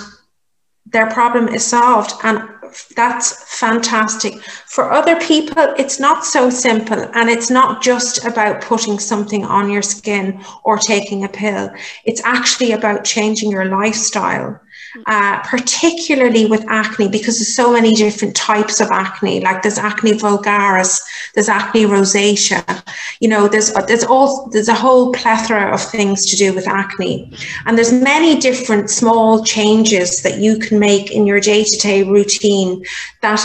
their 0.87 1.11
problem 1.11 1.49
is 1.49 1.65
solved. 1.65 2.13
And 2.23 2.49
that's 2.95 3.59
fantastic. 3.59 4.41
For 4.67 4.93
other 4.93 5.19
people, 5.21 5.75
it's 5.79 5.99
not 5.99 6.25
so 6.25 6.51
simple, 6.51 7.09
and 7.15 7.31
it's 7.31 7.51
not 7.51 7.83
just 7.83 8.25
about 8.25 8.63
putting 8.63 8.99
something 8.99 9.45
on 9.45 9.71
your 9.71 9.83
skin 9.83 10.43
or 10.65 10.79
taking 10.79 11.25
a 11.25 11.29
pill. 11.29 11.71
It's 12.05 12.23
actually 12.25 12.73
about 12.73 13.05
changing 13.05 13.51
your 13.51 13.65
lifestyle 13.67 14.61
uh, 15.07 15.41
particularly 15.43 16.47
with 16.47 16.65
acne, 16.69 17.09
because 17.09 17.39
there's 17.39 17.55
so 17.55 17.73
many 17.73 17.95
different 17.95 18.35
types 18.35 18.81
of 18.81 18.89
acne. 18.91 19.41
Like 19.41 19.63
there's 19.63 19.79
acne 19.79 20.13
vulgaris, 20.13 21.01
there's 21.35 21.49
acne 21.49 21.85
rosacea. 21.85 22.83
You 23.21 23.29
know, 23.29 23.49
there's 23.49 23.73
there's 23.87 24.05
all 24.05 24.49
there's 24.51 24.69
a 24.69 24.75
whole 24.75 25.13
plethora 25.13 25.73
of 25.73 25.83
things 25.83 26.27
to 26.31 26.37
do 26.37 26.55
with 26.55 26.67
acne, 26.67 27.33
and 27.67 27.77
there's 27.77 27.93
many 27.93 28.39
different 28.39 28.91
small 28.91 29.45
changes 29.45 30.23
that 30.23 30.39
you 30.39 30.59
can 30.59 30.79
make 30.79 31.11
in 31.11 31.27
your 31.27 31.41
day 31.41 31.65
to 31.65 31.77
day 31.79 32.03
routine 32.03 32.85
that, 33.23 33.45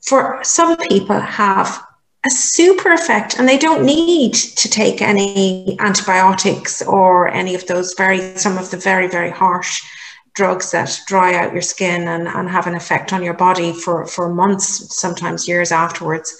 for 0.00 0.40
some 0.42 0.76
people, 0.76 1.20
have 1.20 1.82
a 2.24 2.30
super 2.30 2.92
effect 2.92 3.36
and 3.36 3.48
they 3.48 3.58
don't 3.58 3.84
need 3.84 4.32
to 4.32 4.68
take 4.68 5.02
any 5.02 5.76
antibiotics 5.80 6.80
or 6.82 7.26
any 7.28 7.52
of 7.54 7.66
those 7.66 7.94
very 7.94 8.36
some 8.36 8.56
of 8.56 8.70
the 8.70 8.76
very 8.76 9.08
very 9.08 9.30
harsh 9.30 9.82
drugs 10.34 10.70
that 10.70 10.98
dry 11.06 11.34
out 11.34 11.52
your 11.52 11.62
skin 11.62 12.08
and, 12.08 12.26
and 12.26 12.48
have 12.48 12.66
an 12.66 12.74
effect 12.74 13.12
on 13.12 13.22
your 13.22 13.34
body 13.34 13.72
for, 13.72 14.06
for 14.06 14.32
months, 14.32 14.96
sometimes 14.96 15.46
years 15.46 15.72
afterwards. 15.72 16.34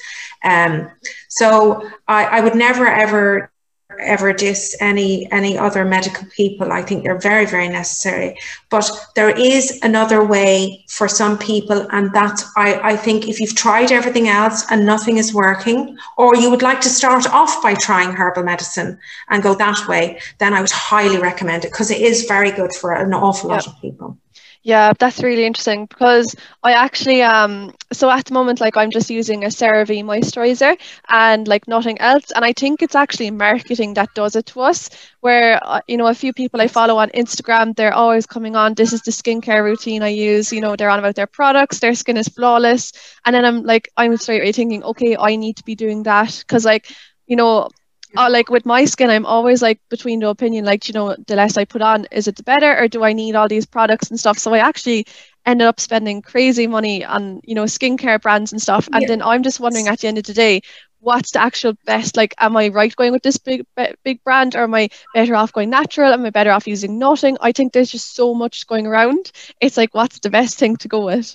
Um, 0.44 0.90
so 1.28 1.88
I, 2.08 2.24
I 2.24 2.40
would 2.40 2.54
never 2.54 2.86
ever 2.86 3.51
ever 4.00 4.32
diss 4.32 4.76
any 4.80 5.30
any 5.32 5.58
other 5.58 5.84
medical 5.84 6.26
people. 6.36 6.72
I 6.72 6.82
think 6.82 7.04
they're 7.04 7.18
very 7.18 7.46
very 7.46 7.68
necessary. 7.68 8.38
But 8.70 8.90
there 9.14 9.30
is 9.30 9.78
another 9.82 10.24
way 10.24 10.84
for 10.88 11.08
some 11.08 11.38
people 11.38 11.86
and 11.90 12.12
that's 12.12 12.44
i 12.56 12.68
i 12.92 12.96
think 12.96 13.28
if 13.28 13.40
you've 13.40 13.54
tried 13.54 13.90
everything 13.90 14.28
else 14.28 14.64
and 14.70 14.84
nothing 14.84 15.16
is 15.16 15.32
working 15.34 15.96
or 16.16 16.36
you 16.36 16.50
would 16.50 16.62
like 16.62 16.80
to 16.80 16.88
start 16.88 17.26
off 17.30 17.62
by 17.62 17.74
trying 17.74 18.12
herbal 18.12 18.42
medicine 18.42 18.98
and 19.28 19.42
go 19.42 19.54
that 19.54 19.88
way 19.88 20.20
then 20.38 20.54
i 20.54 20.60
would 20.60 20.70
highly 20.70 21.18
recommend 21.18 21.64
it 21.64 21.70
because 21.72 21.90
it 21.90 22.00
is 22.00 22.24
very 22.24 22.50
good 22.50 22.72
for 22.74 22.92
an 22.92 23.14
awful 23.14 23.50
lot 23.50 23.66
of 23.66 23.80
people 23.80 24.16
yeah, 24.64 24.92
that's 24.96 25.20
really 25.22 25.44
interesting 25.44 25.86
because 25.86 26.36
I 26.62 26.72
actually 26.74 27.22
um 27.22 27.74
so 27.92 28.08
at 28.08 28.26
the 28.26 28.34
moment 28.34 28.60
like 28.60 28.76
I'm 28.76 28.92
just 28.92 29.10
using 29.10 29.44
a 29.44 29.48
CeraVe 29.48 30.04
moisturizer 30.04 30.78
and 31.08 31.48
like 31.48 31.66
nothing 31.66 32.00
else. 32.00 32.30
And 32.30 32.44
I 32.44 32.52
think 32.52 32.80
it's 32.80 32.94
actually 32.94 33.32
marketing 33.32 33.94
that 33.94 34.14
does 34.14 34.36
it 34.36 34.46
to 34.46 34.60
us 34.60 34.88
where 35.20 35.58
uh, 35.64 35.80
you 35.88 35.96
know 35.96 36.06
a 36.06 36.14
few 36.14 36.32
people 36.32 36.60
I 36.60 36.68
follow 36.68 36.98
on 36.98 37.08
Instagram 37.10 37.74
they're 37.74 37.92
always 37.94 38.24
coming 38.26 38.54
on 38.54 38.74
this 38.74 38.92
is 38.92 39.02
the 39.02 39.10
skincare 39.10 39.64
routine 39.64 40.02
I 40.04 40.08
use. 40.10 40.52
You 40.52 40.60
know 40.60 40.76
they're 40.76 40.90
on 40.90 41.00
about 41.00 41.16
their 41.16 41.26
products 41.26 41.80
their 41.80 41.94
skin 41.94 42.16
is 42.16 42.28
flawless. 42.28 42.92
And 43.24 43.34
then 43.34 43.44
I'm 43.44 43.64
like 43.64 43.90
I'm 43.96 44.16
straight 44.16 44.42
away 44.42 44.52
thinking 44.52 44.84
okay 44.84 45.16
I 45.18 45.34
need 45.36 45.56
to 45.56 45.64
be 45.64 45.74
doing 45.74 46.04
that. 46.04 46.36
Because 46.38 46.64
like 46.64 46.88
you 47.26 47.34
know 47.36 47.68
uh, 48.16 48.28
like 48.30 48.50
with 48.50 48.66
my 48.66 48.84
skin, 48.84 49.10
I'm 49.10 49.26
always 49.26 49.62
like 49.62 49.80
between 49.88 50.20
the 50.20 50.28
opinion, 50.28 50.64
like, 50.64 50.88
you 50.88 50.94
know, 50.94 51.16
the 51.26 51.36
less 51.36 51.56
I 51.56 51.64
put 51.64 51.82
on, 51.82 52.06
is 52.10 52.28
it 52.28 52.36
the 52.36 52.42
better 52.42 52.76
or 52.76 52.88
do 52.88 53.04
I 53.04 53.12
need 53.12 53.34
all 53.34 53.48
these 53.48 53.66
products 53.66 54.10
and 54.10 54.18
stuff? 54.18 54.38
So 54.38 54.52
I 54.54 54.58
actually 54.58 55.06
ended 55.46 55.66
up 55.66 55.80
spending 55.80 56.22
crazy 56.22 56.66
money 56.66 57.04
on, 57.04 57.40
you 57.44 57.54
know, 57.54 57.64
skincare 57.64 58.20
brands 58.20 58.52
and 58.52 58.60
stuff. 58.60 58.88
And 58.92 59.02
yeah. 59.02 59.08
then 59.08 59.22
I'm 59.22 59.42
just 59.42 59.60
wondering 59.60 59.88
at 59.88 60.00
the 60.00 60.08
end 60.08 60.18
of 60.18 60.24
the 60.24 60.34
day, 60.34 60.62
what's 61.00 61.32
the 61.32 61.40
actual 61.40 61.74
best? 61.84 62.16
Like, 62.16 62.34
am 62.38 62.56
I 62.56 62.68
right 62.68 62.94
going 62.94 63.12
with 63.12 63.22
this 63.22 63.38
big, 63.38 63.66
big 64.04 64.22
brand 64.24 64.54
or 64.54 64.62
am 64.62 64.74
I 64.74 64.88
better 65.14 65.34
off 65.34 65.52
going 65.52 65.70
natural? 65.70 66.12
Am 66.12 66.24
I 66.24 66.30
better 66.30 66.52
off 66.52 66.68
using 66.68 66.98
nothing? 66.98 67.36
I 67.40 67.52
think 67.52 67.72
there's 67.72 67.90
just 67.90 68.14
so 68.14 68.34
much 68.34 68.66
going 68.66 68.86
around. 68.86 69.32
It's 69.60 69.76
like, 69.76 69.94
what's 69.94 70.20
the 70.20 70.30
best 70.30 70.58
thing 70.58 70.76
to 70.78 70.88
go 70.88 71.04
with? 71.06 71.34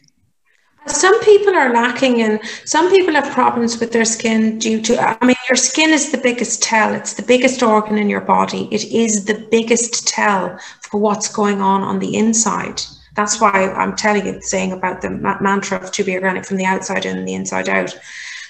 Some 0.85 1.19
people 1.23 1.53
are 1.55 1.73
lacking 1.73 2.21
and 2.21 2.39
some 2.63 2.89
people 2.89 3.13
have 3.13 3.33
problems 3.33 3.79
with 3.79 3.91
their 3.91 4.05
skin 4.05 4.57
due 4.59 4.81
to, 4.83 4.97
I 4.99 5.25
mean, 5.25 5.35
your 5.49 5.57
skin 5.57 5.89
is 5.91 6.11
the 6.11 6.17
biggest 6.17 6.63
tell. 6.63 6.93
It's 6.93 7.13
the 7.13 7.23
biggest 7.23 7.61
organ 7.61 7.97
in 7.97 8.09
your 8.09 8.21
body. 8.21 8.69
It 8.71 8.85
is 8.85 9.25
the 9.25 9.47
biggest 9.51 10.07
tell 10.07 10.57
for 10.81 10.99
what's 10.99 11.33
going 11.33 11.61
on 11.61 11.81
on 11.81 11.99
the 11.99 12.15
inside. 12.15 12.81
That's 13.15 13.41
why 13.41 13.51
I'm 13.51 13.95
telling 13.95 14.27
you, 14.27 14.41
saying 14.41 14.71
about 14.71 15.01
the 15.01 15.09
mantra 15.09 15.79
of 15.83 15.91
to 15.91 16.03
be 16.03 16.15
organic 16.15 16.45
from 16.45 16.57
the 16.57 16.65
outside 16.65 17.05
in 17.05 17.17
and 17.17 17.27
the 17.27 17.33
inside 17.33 17.67
out. 17.67 17.97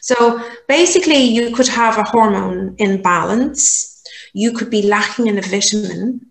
So 0.02 0.42
basically, 0.68 1.22
you 1.22 1.56
could 1.56 1.68
have 1.70 1.98
a 1.98 2.04
hormone 2.04 2.76
imbalance. 2.78 4.04
You 4.34 4.52
could 4.52 4.70
be 4.70 4.84
lacking 4.84 5.28
in 5.28 5.38
a 5.38 5.42
vitamin. 5.42 6.26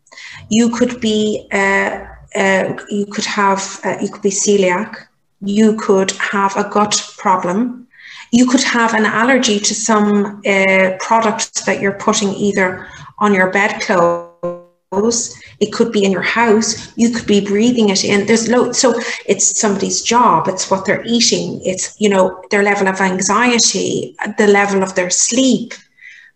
You 0.50 0.70
could 0.70 1.00
be, 1.00 1.48
uh, 1.52 2.04
uh, 2.36 2.76
you 2.90 3.06
could 3.06 3.24
have, 3.24 3.80
uh, 3.84 3.96
you 4.00 4.08
could 4.08 4.22
be 4.22 4.30
celiac 4.30 5.06
you 5.46 5.76
could 5.76 6.10
have 6.12 6.56
a 6.56 6.68
gut 6.68 7.14
problem. 7.16 7.86
You 8.32 8.46
could 8.46 8.62
have 8.62 8.94
an 8.94 9.04
allergy 9.04 9.60
to 9.60 9.74
some 9.74 10.42
uh, 10.46 10.96
product 10.98 11.64
that 11.66 11.80
you're 11.80 11.98
putting 11.98 12.30
either 12.30 12.86
on 13.18 13.32
your 13.32 13.50
bedclothes. 13.50 15.42
It 15.60 15.72
could 15.72 15.92
be 15.92 16.04
in 16.04 16.12
your 16.12 16.22
house. 16.22 16.92
You 16.96 17.10
could 17.10 17.26
be 17.26 17.40
breathing 17.40 17.88
it 17.88 18.04
in. 18.04 18.26
There's 18.26 18.48
loads. 18.48 18.78
So 18.78 19.00
it's 19.26 19.58
somebody's 19.58 20.02
job. 20.02 20.48
It's 20.48 20.70
what 20.70 20.84
they're 20.84 21.04
eating. 21.06 21.60
It's 21.64 21.98
you 22.00 22.08
know 22.08 22.42
their 22.50 22.62
level 22.62 22.88
of 22.88 23.00
anxiety, 23.00 24.16
the 24.38 24.48
level 24.48 24.82
of 24.82 24.94
their 24.94 25.10
sleep. 25.10 25.74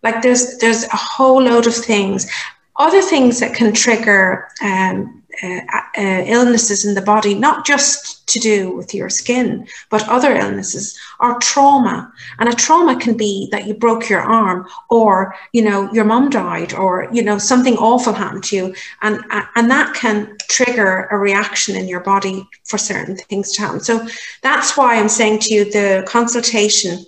Like 0.03 0.21
there's 0.21 0.57
there's 0.57 0.83
a 0.85 0.95
whole 0.95 1.43
load 1.43 1.67
of 1.67 1.75
things. 1.75 2.29
Other 2.77 3.01
things 3.01 3.39
that 3.39 3.53
can 3.53 3.73
trigger 3.73 4.47
um, 4.63 5.20
uh, 5.43 5.61
uh, 5.97 6.23
illnesses 6.25 6.85
in 6.85 6.93
the 6.93 7.01
body, 7.01 7.33
not 7.33 7.65
just 7.65 8.27
to 8.27 8.39
do 8.39 8.75
with 8.75 8.93
your 8.93 9.09
skin, 9.09 9.67
but 9.89 10.07
other 10.07 10.33
illnesses, 10.35 10.97
are 11.19 11.37
trauma. 11.39 12.11
And 12.39 12.49
a 12.49 12.53
trauma 12.53 12.97
can 12.97 13.17
be 13.17 13.49
that 13.51 13.67
you 13.67 13.73
broke 13.73 14.09
your 14.09 14.21
arm, 14.21 14.67
or 14.89 15.35
you 15.53 15.61
know 15.61 15.91
your 15.93 16.05
mum 16.05 16.29
died, 16.29 16.73
or 16.73 17.07
you 17.11 17.23
know 17.23 17.37
something 17.37 17.77
awful 17.77 18.13
happened 18.13 18.43
to 18.45 18.55
you, 18.55 18.75
and 19.01 19.19
and 19.55 19.69
that 19.69 19.93
can 19.93 20.37
trigger 20.49 21.07
a 21.11 21.17
reaction 21.17 21.75
in 21.75 21.87
your 21.87 22.01
body 22.01 22.47
for 22.63 22.77
certain 22.77 23.17
things 23.17 23.51
to 23.53 23.61
happen. 23.61 23.79
So 23.79 24.07
that's 24.41 24.77
why 24.77 24.95
I'm 24.95 25.09
saying 25.09 25.39
to 25.39 25.53
you 25.53 25.65
the 25.65 26.03
consultation 26.07 27.05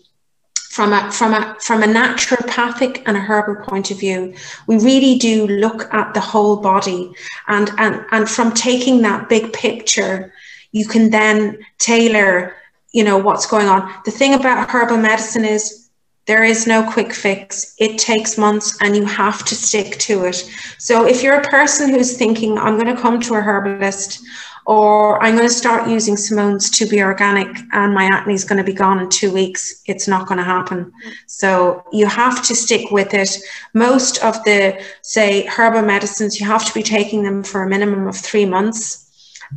from 0.73 0.91
a 0.91 1.11
from 1.11 1.35
a 1.35 1.55
from 1.59 1.83
a 1.83 1.85
naturopathic 1.85 3.03
and 3.05 3.15
a 3.15 3.19
herbal 3.19 3.63
point 3.63 3.91
of 3.91 3.99
view 3.99 4.33
we 4.65 4.75
really 4.77 5.19
do 5.19 5.45
look 5.45 5.93
at 5.93 6.15
the 6.15 6.19
whole 6.19 6.57
body. 6.57 7.13
And 7.47 7.69
and 7.77 8.03
and 8.11 8.27
from 8.27 8.53
taking 8.53 9.03
that 9.03 9.29
big 9.29 9.53
picture 9.53 10.33
you 10.71 10.87
can 10.87 11.11
then 11.11 11.59
tailor 11.77 12.55
you 12.91 13.03
know 13.03 13.17
what's 13.17 13.45
going 13.45 13.67
on. 13.67 13.81
The 14.05 14.11
thing 14.11 14.33
about 14.33 14.67
herbal 14.67 14.97
medicine 14.97 15.45
is 15.45 15.89
there 16.25 16.43
is 16.43 16.65
no 16.65 16.89
quick 16.89 17.13
fix. 17.13 17.75
It 17.77 17.99
takes 17.99 18.37
months 18.37 18.77
and 18.81 18.95
you 18.95 19.05
have 19.05 19.45
to 19.45 19.55
stick 19.55 19.99
to 20.07 20.25
it. 20.25 20.49
So 20.79 21.05
if 21.05 21.21
you're 21.21 21.39
a 21.39 21.49
person 21.49 21.89
who's 21.89 22.17
thinking 22.17 22.57
i'm 22.57 22.79
going 22.79 22.95
to 22.95 22.99
come 22.99 23.19
to 23.19 23.35
a 23.35 23.41
herbalist 23.41 24.23
or 24.65 25.21
I'm 25.21 25.35
going 25.35 25.47
to 25.47 25.53
start 25.53 25.89
using 25.89 26.15
Simone's 26.15 26.71
2B 26.71 27.03
Organic 27.03 27.47
and 27.73 27.93
my 27.93 28.05
acne 28.05 28.33
is 28.33 28.45
going 28.45 28.57
to 28.57 28.63
be 28.63 28.73
gone 28.73 28.99
in 28.99 29.09
two 29.09 29.31
weeks. 29.31 29.81
It's 29.87 30.07
not 30.07 30.27
going 30.27 30.37
to 30.37 30.43
happen. 30.43 30.91
So 31.27 31.83
you 31.91 32.05
have 32.05 32.41
to 32.47 32.55
stick 32.55 32.89
with 32.91 33.13
it. 33.13 33.37
Most 33.73 34.23
of 34.23 34.41
the, 34.45 34.81
say, 35.01 35.45
herbal 35.47 35.81
medicines, 35.81 36.39
you 36.39 36.45
have 36.45 36.65
to 36.65 36.73
be 36.73 36.83
taking 36.83 37.23
them 37.23 37.43
for 37.43 37.63
a 37.63 37.69
minimum 37.69 38.07
of 38.07 38.15
three 38.15 38.45
months. 38.45 39.03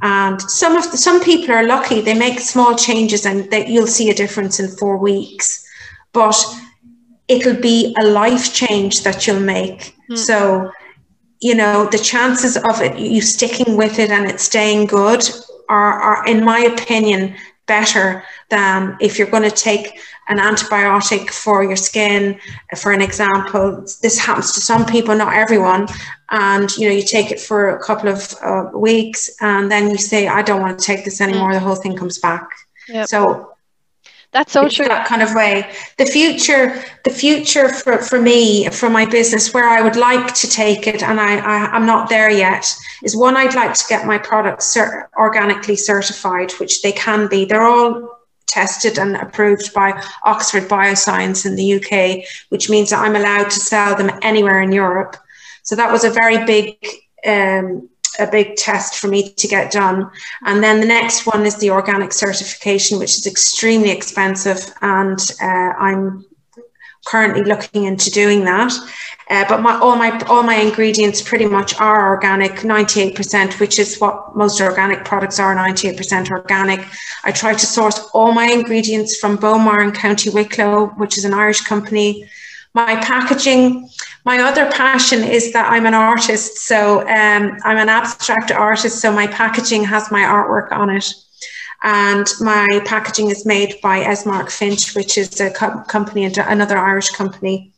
And 0.03 0.41
some 0.43 0.77
of 0.77 0.91
the, 0.91 0.99
some 0.99 1.23
people 1.23 1.55
are 1.55 1.67
lucky; 1.67 2.01
they 2.03 2.13
make 2.13 2.41
small 2.41 2.77
changes, 2.77 3.25
and 3.25 3.51
that 3.51 3.69
you'll 3.69 3.87
see 3.87 4.11
a 4.11 4.15
difference 4.15 4.61
in 4.61 4.69
four 4.69 4.99
weeks. 4.99 5.65
But 6.13 6.37
it'll 7.29 7.61
be 7.61 7.95
a 7.99 8.05
life 8.05 8.53
change 8.53 9.03
that 9.05 9.27
you'll 9.27 9.41
make. 9.41 9.95
Mm. 10.11 10.19
So 10.19 10.71
you 11.41 11.55
know 11.55 11.87
the 11.87 11.99
chances 11.99 12.57
of 12.57 12.81
it 12.81 12.99
you 12.99 13.21
sticking 13.21 13.77
with 13.77 13.99
it 13.99 14.11
and 14.11 14.29
it 14.31 14.41
staying 14.41 14.87
good 14.87 15.23
are, 15.69 16.01
are 16.01 16.27
in 16.27 16.45
my 16.45 16.61
opinion 16.61 17.35
better 17.67 18.23
than 18.49 18.97
if 19.01 19.19
you're 19.19 19.31
going 19.31 19.43
to 19.43 19.51
take 19.51 20.01
an 20.29 20.39
antibiotic 20.39 21.31
for 21.31 21.63
your 21.63 21.77
skin 21.77 22.39
for 22.77 22.93
an 22.93 23.03
example 23.03 23.85
this 24.03 24.19
happens 24.19 24.53
to 24.53 24.61
some 24.61 24.87
people 24.87 25.15
not 25.15 25.35
everyone 25.35 25.87
and 26.31 26.71
you 26.77 26.89
know 26.89 26.95
you 26.95 27.03
take 27.03 27.31
it 27.31 27.41
for 27.41 27.77
a 27.77 27.83
couple 27.83 28.09
of 28.09 28.35
uh, 28.43 28.71
weeks 28.75 29.31
and 29.41 29.71
then 29.71 29.91
you 29.91 29.99
say 29.99 30.29
i 30.29 30.43
don't 30.43 30.61
want 30.61 30.79
to 30.79 30.85
take 30.85 31.05
this 31.05 31.21
anymore 31.21 31.51
mm. 31.51 31.55
the 31.55 31.61
whole 31.61 31.77
thing 31.77 31.97
comes 31.97 32.19
back 32.19 32.49
yep. 32.89 33.07
so 33.07 33.56
that's 34.33 34.53
so 34.53 34.69
true. 34.69 34.87
That 34.87 35.07
kind 35.07 35.23
of 35.23 35.35
way. 35.35 35.71
The 35.99 36.07
future, 36.07 36.83
the 37.05 37.11
future 37.11 37.69
for, 37.69 37.99
for 37.99 38.21
me, 38.21 38.69
for 38.69 38.91
my 38.91 39.07
business, 39.07 39.55
where 39.55 39.69
I 39.69 39.81
would 39.81 39.97
like 39.97 40.35
to 40.35 40.49
take 40.49 40.87
it, 40.87 41.03
and 41.03 41.21
I, 41.21 41.37
I 41.37 41.77
am 41.77 41.87
not 41.87 42.09
there 42.09 42.31
yet, 42.31 42.75
is 43.03 43.17
one 43.17 43.37
I'd 43.37 43.55
like 43.55 43.75
to 43.75 43.85
get 43.89 44.07
my 44.07 44.19
products 44.19 44.75
cert- 44.75 45.09
organically 45.17 45.77
certified, 45.77 46.53
which 46.53 46.83
they 46.83 46.93
can 46.93 47.29
be. 47.29 47.45
They're 47.45 47.67
all 47.67 48.17
tested 48.47 48.99
and 48.99 49.17
approved 49.17 49.73
by 49.75 50.03
Oxford 50.25 50.65
Bioscience 50.69 51.47
in 51.47 51.57
the 51.57 51.75
UK, 51.75 52.25
which 52.51 52.71
means 52.71 52.91
that 52.91 53.01
I'm 53.01 53.17
allowed 53.17 53.51
to 53.51 53.61
sell 53.61 53.97
them 53.97 54.19
anywhere 54.23 54.63
in 54.63 54.73
Europe. 54.73 55.17
So 55.63 55.77
that 55.77 55.91
was 55.91 56.05
a 56.05 56.11
very 56.11 56.45
big 56.45 56.77
um, 57.27 57.89
a 58.19 58.27
big 58.27 58.57
test 58.57 58.99
for 58.99 59.09
me 59.09 59.31
to 59.31 59.49
get 59.49 59.73
done. 59.73 60.11
And 60.45 60.63
then 60.63 60.81
the 60.81 60.87
next 60.87 61.27
one 61.27 61.47
is 61.47 61.57
the 61.59 61.71
organic 61.71 62.13
certification, 62.13 62.99
which 62.99 63.19
is 63.19 63.27
extremely 63.27 63.91
expensive. 63.91 64.73
And 64.83 65.19
uh, 65.41 65.73
I'm 65.79 66.25
currently 67.07 67.45
looking 67.45 67.85
into 67.85 68.11
doing 68.11 68.45
that. 68.45 68.73
Uh, 69.29 69.45
but 69.49 69.61
my, 69.61 69.77
all 69.81 69.97
my 69.97 70.17
all 70.29 70.45
my 70.45 70.55
ingredients 70.55 71.21
pretty 71.21 71.47
much 71.47 71.75
are 71.81 72.15
organic, 72.15 72.53
98%, 72.53 73.59
which 73.59 73.81
is 73.81 73.99
what 73.99 74.37
most 74.37 74.61
organic 74.61 75.05
products 75.05 75.41
are, 75.41 75.55
98% 75.57 76.31
organic. 76.31 76.87
I 77.25 77.33
try 77.33 77.53
to 77.53 77.67
source 77.67 77.99
all 78.15 78.31
my 78.31 78.47
ingredients 78.47 79.17
from 79.17 79.37
Beaumar 79.37 79.83
in 79.83 79.91
County 79.91 80.31
Wicklow, 80.31 80.87
which 80.97 81.19
is 81.19 81.25
an 81.25 81.35
Irish 81.35 81.63
company. 81.63 82.29
My 82.77 82.97
packaging, 82.97 83.89
my 84.27 84.39
other 84.41 84.71
passion 84.71 85.25
is 85.25 85.51
that 85.55 85.73
I'm 85.73 85.87
an 85.87 85.95
artist. 85.95 86.59
So 86.59 87.01
um, 87.09 87.57
I'm 87.65 87.79
an 87.79 87.89
abstract 87.89 88.51
artist. 88.53 89.01
So 89.01 89.11
my 89.11 89.27
packaging 89.29 89.83
has 89.85 90.11
my 90.11 90.21
artwork 90.21 90.71
on 90.73 90.91
it. 90.91 91.11
And 91.83 92.27
my 92.39 92.83
packaging 92.85 93.31
is 93.31 93.47
made 93.47 93.77
by 93.83 94.05
Esmark 94.05 94.51
Finch, 94.51 94.95
which 94.95 95.17
is 95.17 95.41
a 95.41 95.51
co- 95.51 95.85
company, 95.85 96.27
another 96.27 96.77
Irish 96.77 97.09
company. 97.09 97.73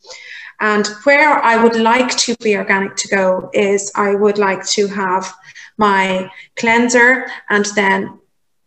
And 0.59 0.85
where 1.05 1.41
I 1.45 1.55
would 1.63 1.77
like 1.77 2.09
2B 2.09 2.57
Organic 2.57 2.97
to 2.97 3.07
go 3.07 3.49
is 3.53 3.93
I 3.95 4.15
would 4.15 4.37
like 4.37 4.65
to 4.71 4.87
have 4.87 5.33
my 5.77 6.29
cleanser 6.57 7.31
and 7.49 7.65
then 7.73 8.19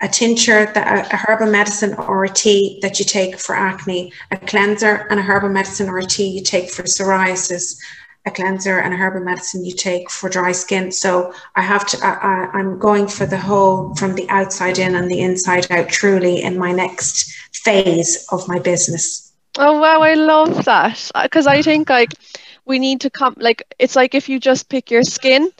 a 0.02 0.08
tincture, 0.08 0.66
that, 0.74 1.12
a 1.12 1.16
herbal 1.16 1.46
medicine 1.46 1.94
or 1.94 2.24
a 2.24 2.28
tea 2.28 2.78
that 2.82 2.98
you 2.98 3.04
take 3.04 3.38
for 3.38 3.54
acne, 3.54 4.12
a 4.32 4.36
cleanser 4.36 5.06
and 5.10 5.20
a 5.20 5.22
herbal 5.22 5.48
medicine 5.48 5.88
or 5.88 5.98
a 5.98 6.04
tea 6.04 6.26
you 6.26 6.42
take 6.42 6.68
for 6.68 6.82
psoriasis, 6.82 7.78
a 8.26 8.30
cleanser 8.30 8.80
and 8.80 8.92
a 8.92 8.96
herbal 8.96 9.20
medicine 9.20 9.64
you 9.64 9.72
take 9.72 10.10
for 10.10 10.28
dry 10.28 10.50
skin. 10.50 10.90
So 10.90 11.32
I 11.54 11.62
have 11.62 11.86
to, 11.86 11.98
I, 12.04 12.50
I'm 12.52 12.80
going 12.80 13.06
for 13.06 13.26
the 13.26 13.38
whole 13.38 13.94
from 13.94 14.14
the 14.14 14.28
outside 14.28 14.78
in 14.78 14.96
and 14.96 15.08
the 15.08 15.20
inside 15.20 15.70
out 15.70 15.88
truly 15.88 16.42
in 16.42 16.58
my 16.58 16.72
next 16.72 17.32
phase 17.52 18.26
of 18.32 18.46
my 18.48 18.58
business. 18.58 19.32
Oh, 19.56 19.80
wow. 19.80 20.02
I 20.02 20.14
love 20.14 20.64
that. 20.64 21.10
Because 21.22 21.46
I 21.46 21.62
think 21.62 21.88
like 21.88 22.12
we 22.64 22.80
need 22.80 23.00
to 23.02 23.10
come, 23.10 23.36
like, 23.38 23.62
it's 23.78 23.94
like 23.94 24.16
if 24.16 24.28
you 24.28 24.40
just 24.40 24.68
pick 24.68 24.90
your 24.90 25.04
skin 25.04 25.50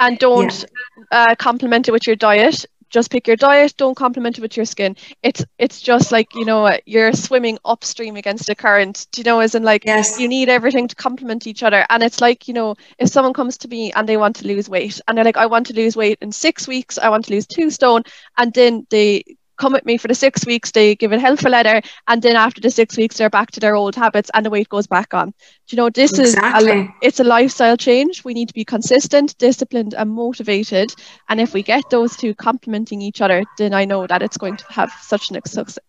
and 0.00 0.18
don't 0.18 0.66
yeah. 1.12 1.28
uh, 1.30 1.34
complement 1.34 1.88
it 1.88 1.92
with 1.92 2.06
your 2.06 2.16
diet, 2.16 2.66
just 2.90 3.10
pick 3.10 3.26
your 3.26 3.36
diet 3.36 3.74
don't 3.76 3.96
complement 3.96 4.38
it 4.38 4.42
with 4.42 4.56
your 4.56 4.66
skin 4.66 4.96
it's 5.22 5.44
it's 5.58 5.80
just 5.80 6.12
like 6.12 6.34
you 6.34 6.44
know 6.44 6.76
you're 6.86 7.12
swimming 7.12 7.58
upstream 7.64 8.16
against 8.16 8.46
the 8.46 8.54
current 8.54 9.06
do 9.12 9.20
you 9.20 9.24
know 9.24 9.40
as 9.40 9.54
in 9.54 9.62
like 9.62 9.84
yes. 9.84 10.18
you 10.18 10.28
need 10.28 10.48
everything 10.48 10.88
to 10.88 10.94
complement 10.96 11.46
each 11.46 11.62
other 11.62 11.84
and 11.90 12.02
it's 12.02 12.20
like 12.20 12.48
you 12.48 12.54
know 12.54 12.74
if 12.98 13.08
someone 13.08 13.32
comes 13.32 13.58
to 13.58 13.68
me 13.68 13.92
and 13.92 14.08
they 14.08 14.16
want 14.16 14.36
to 14.36 14.46
lose 14.46 14.68
weight 14.68 15.00
and 15.06 15.16
they're 15.16 15.24
like 15.24 15.36
i 15.36 15.46
want 15.46 15.66
to 15.66 15.74
lose 15.74 15.96
weight 15.96 16.18
in 16.20 16.32
six 16.32 16.66
weeks 16.68 16.98
i 16.98 17.08
want 17.08 17.24
to 17.24 17.32
lose 17.32 17.46
two 17.46 17.70
stone 17.70 18.02
and 18.36 18.52
then 18.54 18.86
they 18.90 19.22
come 19.56 19.72
with 19.72 19.84
me 19.84 19.96
for 19.96 20.08
the 20.08 20.14
six 20.14 20.46
weeks, 20.46 20.70
they 20.70 20.94
give 20.94 21.12
it 21.12 21.20
hell 21.20 21.36
for 21.36 21.50
leather, 21.50 21.82
and 22.08 22.22
then 22.22 22.36
after 22.36 22.60
the 22.60 22.70
six 22.70 22.96
weeks, 22.96 23.16
they're 23.16 23.30
back 23.30 23.50
to 23.52 23.60
their 23.60 23.74
old 23.74 23.94
habits 23.94 24.30
and 24.34 24.44
the 24.44 24.50
weight 24.50 24.68
goes 24.68 24.86
back 24.86 25.14
on. 25.14 25.32
Do 25.68 25.74
you 25.74 25.76
know, 25.76 25.90
this 25.90 26.16
exactly. 26.16 26.70
is 26.70 26.76
a, 26.76 26.94
it's 27.02 27.20
a 27.20 27.24
lifestyle 27.24 27.76
change. 27.76 28.24
We 28.24 28.34
need 28.34 28.48
to 28.48 28.54
be 28.54 28.64
consistent, 28.64 29.36
disciplined, 29.38 29.94
and 29.94 30.10
motivated. 30.10 30.94
And 31.28 31.40
if 31.40 31.54
we 31.54 31.62
get 31.62 31.90
those 31.90 32.16
two 32.16 32.34
complementing 32.34 33.02
each 33.02 33.20
other, 33.20 33.42
then 33.58 33.74
I 33.74 33.84
know 33.84 34.06
that 34.06 34.22
it's 34.22 34.36
going 34.36 34.56
to 34.58 34.64
have 34.68 34.92
such 35.00 35.30
an, 35.30 35.40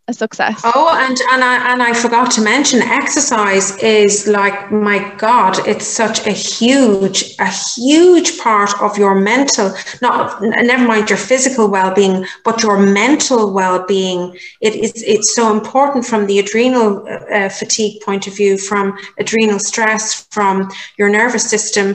a 0.07 0.13
success. 0.13 0.61
Oh, 0.63 0.89
and 0.99 1.17
and 1.31 1.43
I 1.43 1.73
and 1.73 1.83
I 1.83 1.93
forgot 1.93 2.31
to 2.31 2.41
mention, 2.41 2.81
exercise 2.81 3.77
is 3.83 4.27
like 4.27 4.71
my 4.71 5.13
God, 5.17 5.67
it's 5.67 5.85
such 5.85 6.25
a 6.25 6.31
huge, 6.31 7.35
a 7.39 7.47
huge 7.47 8.39
part 8.39 8.71
of 8.81 8.97
your 8.97 9.13
mental, 9.15 9.73
not 10.01 10.41
never 10.41 10.87
mind 10.87 11.09
your 11.09 11.19
physical 11.19 11.69
well-being, 11.69 12.25
but 12.43 12.63
your 12.63 12.79
mental 12.79 13.53
well-being. 13.59 14.21
It 14.67 14.73
is 14.85 14.93
it's 15.13 15.31
so 15.39 15.43
important 15.57 16.01
from 16.11 16.21
the 16.29 16.37
adrenal 16.43 16.89
uh, 17.37 17.49
fatigue 17.61 17.95
point 18.07 18.23
of 18.27 18.33
view, 18.41 18.53
from 18.69 18.85
adrenal 19.23 19.59
stress, 19.71 20.03
from 20.37 20.55
your 20.99 21.09
nervous 21.19 21.45
system, 21.55 21.87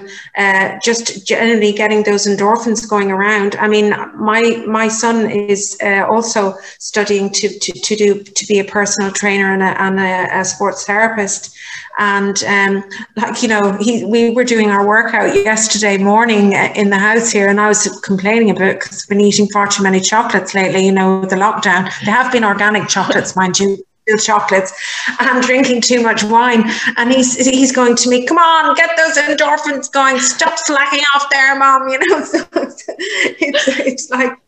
uh, 0.43 0.69
just 0.89 1.05
generally 1.33 1.73
getting 1.83 2.03
those 2.03 2.25
endorphins 2.31 2.81
going 2.95 3.11
around. 3.17 3.51
I 3.65 3.69
mean, 3.75 3.89
my 4.31 4.43
my 4.81 4.89
son 5.03 5.17
is 5.55 5.63
uh, 5.89 6.05
also 6.15 6.55
studying 6.91 7.27
to, 7.39 7.47
to 7.65 7.71
to 7.89 7.95
do 8.03 8.09
to 8.39 8.45
be 8.51 8.59
a 8.61 8.73
personal 8.79 9.11
trainer 9.21 9.49
and 9.55 9.63
a, 9.63 9.73
and 9.87 9.97
a, 10.11 10.41
a 10.41 10.45
sports 10.45 10.81
therapist. 10.89 11.43
And 11.99 12.43
um, 12.45 12.85
like 13.17 13.43
you 13.43 13.49
know, 13.49 13.77
he, 13.81 14.05
we 14.05 14.31
were 14.31 14.45
doing 14.45 14.71
our 14.71 14.87
workout 14.87 15.35
yesterday 15.35 15.99
morning 15.99 16.53
in 16.53 16.91
the 16.91 16.99
house 16.99 17.31
here, 17.31 17.49
and 17.49 17.61
I 17.61 17.69
was 17.69 18.01
complaining 18.03 18.51
about 18.51 18.81
because 18.81 19.03
I've 19.03 19.09
been 19.09 19.21
eating 19.21 19.49
far 19.49 19.67
too 19.67 19.83
many 19.83 20.01
chocolates 20.01 20.55
lately. 20.55 20.87
You 20.87 20.93
know, 20.93 21.25
the 21.27 21.37
lockdown. 21.37 21.91
They 22.05 22.11
have 22.11 22.33
been 22.33 22.45
organic 22.45 22.89
chocolates, 22.89 23.37
mind 23.37 23.59
you 23.59 23.85
chocolates 24.21 24.73
and 25.21 25.29
I'm 25.29 25.41
drinking 25.41 25.83
too 25.83 26.03
much 26.03 26.25
wine 26.25 26.65
and 26.97 27.13
he's 27.13 27.37
he's 27.37 27.71
going 27.71 27.95
to 27.97 28.09
me 28.09 28.27
come 28.27 28.37
on 28.37 28.75
get 28.75 28.91
those 28.97 29.17
endorphins 29.17 29.91
going 29.93 30.19
stop 30.19 30.59
slacking 30.59 31.05
off 31.15 31.29
there 31.31 31.57
mom 31.57 31.89
you 31.89 31.99
know 31.99 32.25
so 32.25 32.45
it's, 32.57 32.85
it's, 32.89 33.69
it's 33.79 34.11
like 34.11 34.42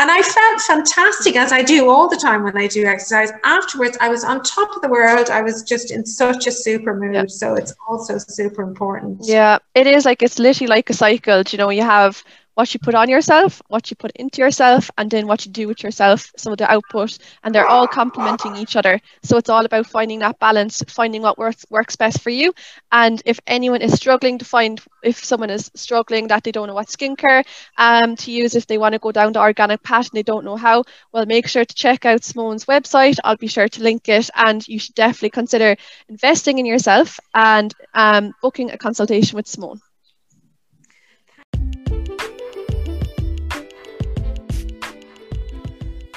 and 0.00 0.10
I 0.10 0.22
felt 0.22 0.60
fantastic 0.62 1.36
as 1.36 1.52
I 1.52 1.62
do 1.62 1.90
all 1.90 2.08
the 2.08 2.16
time 2.16 2.42
when 2.42 2.56
I 2.56 2.66
do 2.66 2.86
exercise. 2.86 3.30
Afterwards, 3.44 3.98
I 4.00 4.08
was 4.08 4.24
on 4.24 4.42
top 4.42 4.74
of 4.74 4.80
the 4.80 4.88
world. 4.88 5.28
I 5.28 5.42
was 5.42 5.62
just 5.62 5.90
in 5.90 6.06
such 6.06 6.46
a 6.46 6.50
super 6.50 6.94
mood. 6.94 7.14
Yeah. 7.14 7.24
So 7.26 7.54
it's 7.54 7.74
also 7.86 8.16
super 8.16 8.62
important. 8.62 9.18
Yeah, 9.20 9.58
it 9.74 9.86
is 9.86 10.06
like 10.06 10.22
it's 10.22 10.38
literally 10.38 10.68
like 10.68 10.88
a 10.88 10.94
cycle. 10.94 11.42
Do 11.42 11.54
you 11.54 11.58
know, 11.58 11.68
you 11.68 11.82
have 11.82 12.24
what 12.60 12.74
you 12.74 12.80
put 12.80 12.94
on 12.94 13.08
yourself, 13.08 13.62
what 13.68 13.90
you 13.90 13.96
put 13.96 14.12
into 14.16 14.42
yourself, 14.42 14.90
and 14.98 15.10
then 15.10 15.26
what 15.26 15.46
you 15.46 15.52
do 15.52 15.66
with 15.68 15.82
yourself. 15.82 16.30
So 16.36 16.54
the 16.54 16.70
output, 16.70 17.18
and 17.42 17.54
they're 17.54 17.66
all 17.66 17.88
complementing 17.88 18.56
each 18.56 18.76
other. 18.76 19.00
So 19.22 19.38
it's 19.38 19.48
all 19.50 19.64
about 19.64 19.86
finding 19.86 20.20
that 20.20 20.38
balance, 20.38 20.82
finding 20.88 21.22
what 21.22 21.38
works 21.38 21.64
works 21.70 21.96
best 21.96 22.20
for 22.22 22.30
you. 22.30 22.52
And 22.92 23.22
if 23.24 23.40
anyone 23.46 23.82
is 23.82 23.94
struggling 23.94 24.38
to 24.38 24.44
find, 24.44 24.80
if 25.02 25.24
someone 25.24 25.50
is 25.50 25.70
struggling 25.74 26.28
that 26.28 26.44
they 26.44 26.52
don't 26.52 26.68
know 26.68 26.74
what 26.74 26.88
skincare 26.88 27.44
um, 27.78 28.16
to 28.16 28.30
use, 28.30 28.54
if 28.54 28.66
they 28.66 28.78
want 28.78 28.92
to 28.92 28.98
go 28.98 29.12
down 29.12 29.32
the 29.32 29.40
organic 29.40 29.82
path 29.82 30.08
and 30.10 30.18
they 30.18 30.22
don't 30.22 30.44
know 30.44 30.56
how, 30.56 30.84
well, 31.12 31.26
make 31.26 31.48
sure 31.48 31.64
to 31.64 31.74
check 31.74 32.04
out 32.04 32.24
Simone's 32.24 32.66
website. 32.66 33.18
I'll 33.24 33.36
be 33.36 33.46
sure 33.48 33.68
to 33.68 33.82
link 33.82 34.08
it, 34.08 34.30
and 34.34 34.66
you 34.68 34.78
should 34.78 34.94
definitely 34.94 35.30
consider 35.30 35.76
investing 36.08 36.58
in 36.58 36.66
yourself 36.66 37.18
and 37.34 37.74
um, 37.94 38.34
booking 38.42 38.70
a 38.70 38.78
consultation 38.78 39.36
with 39.36 39.46
Simone. 39.48 39.80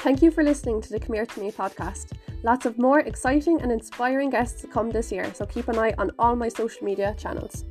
Thank 0.04 0.20
you 0.20 0.30
for 0.30 0.44
listening 0.44 0.82
to 0.82 0.90
the 0.90 1.00
Come 1.00 1.14
Here 1.14 1.24
to 1.24 1.40
Me 1.40 1.50
podcast. 1.50 2.12
Lots 2.42 2.66
of 2.66 2.76
more 2.76 3.00
exciting 3.00 3.62
and 3.62 3.72
inspiring 3.72 4.28
guests 4.28 4.66
come 4.70 4.90
this 4.90 5.10
year, 5.10 5.32
so 5.32 5.46
keep 5.46 5.66
an 5.68 5.78
eye 5.78 5.94
on 5.96 6.10
all 6.18 6.36
my 6.36 6.50
social 6.50 6.84
media 6.84 7.14
channels. 7.16 7.64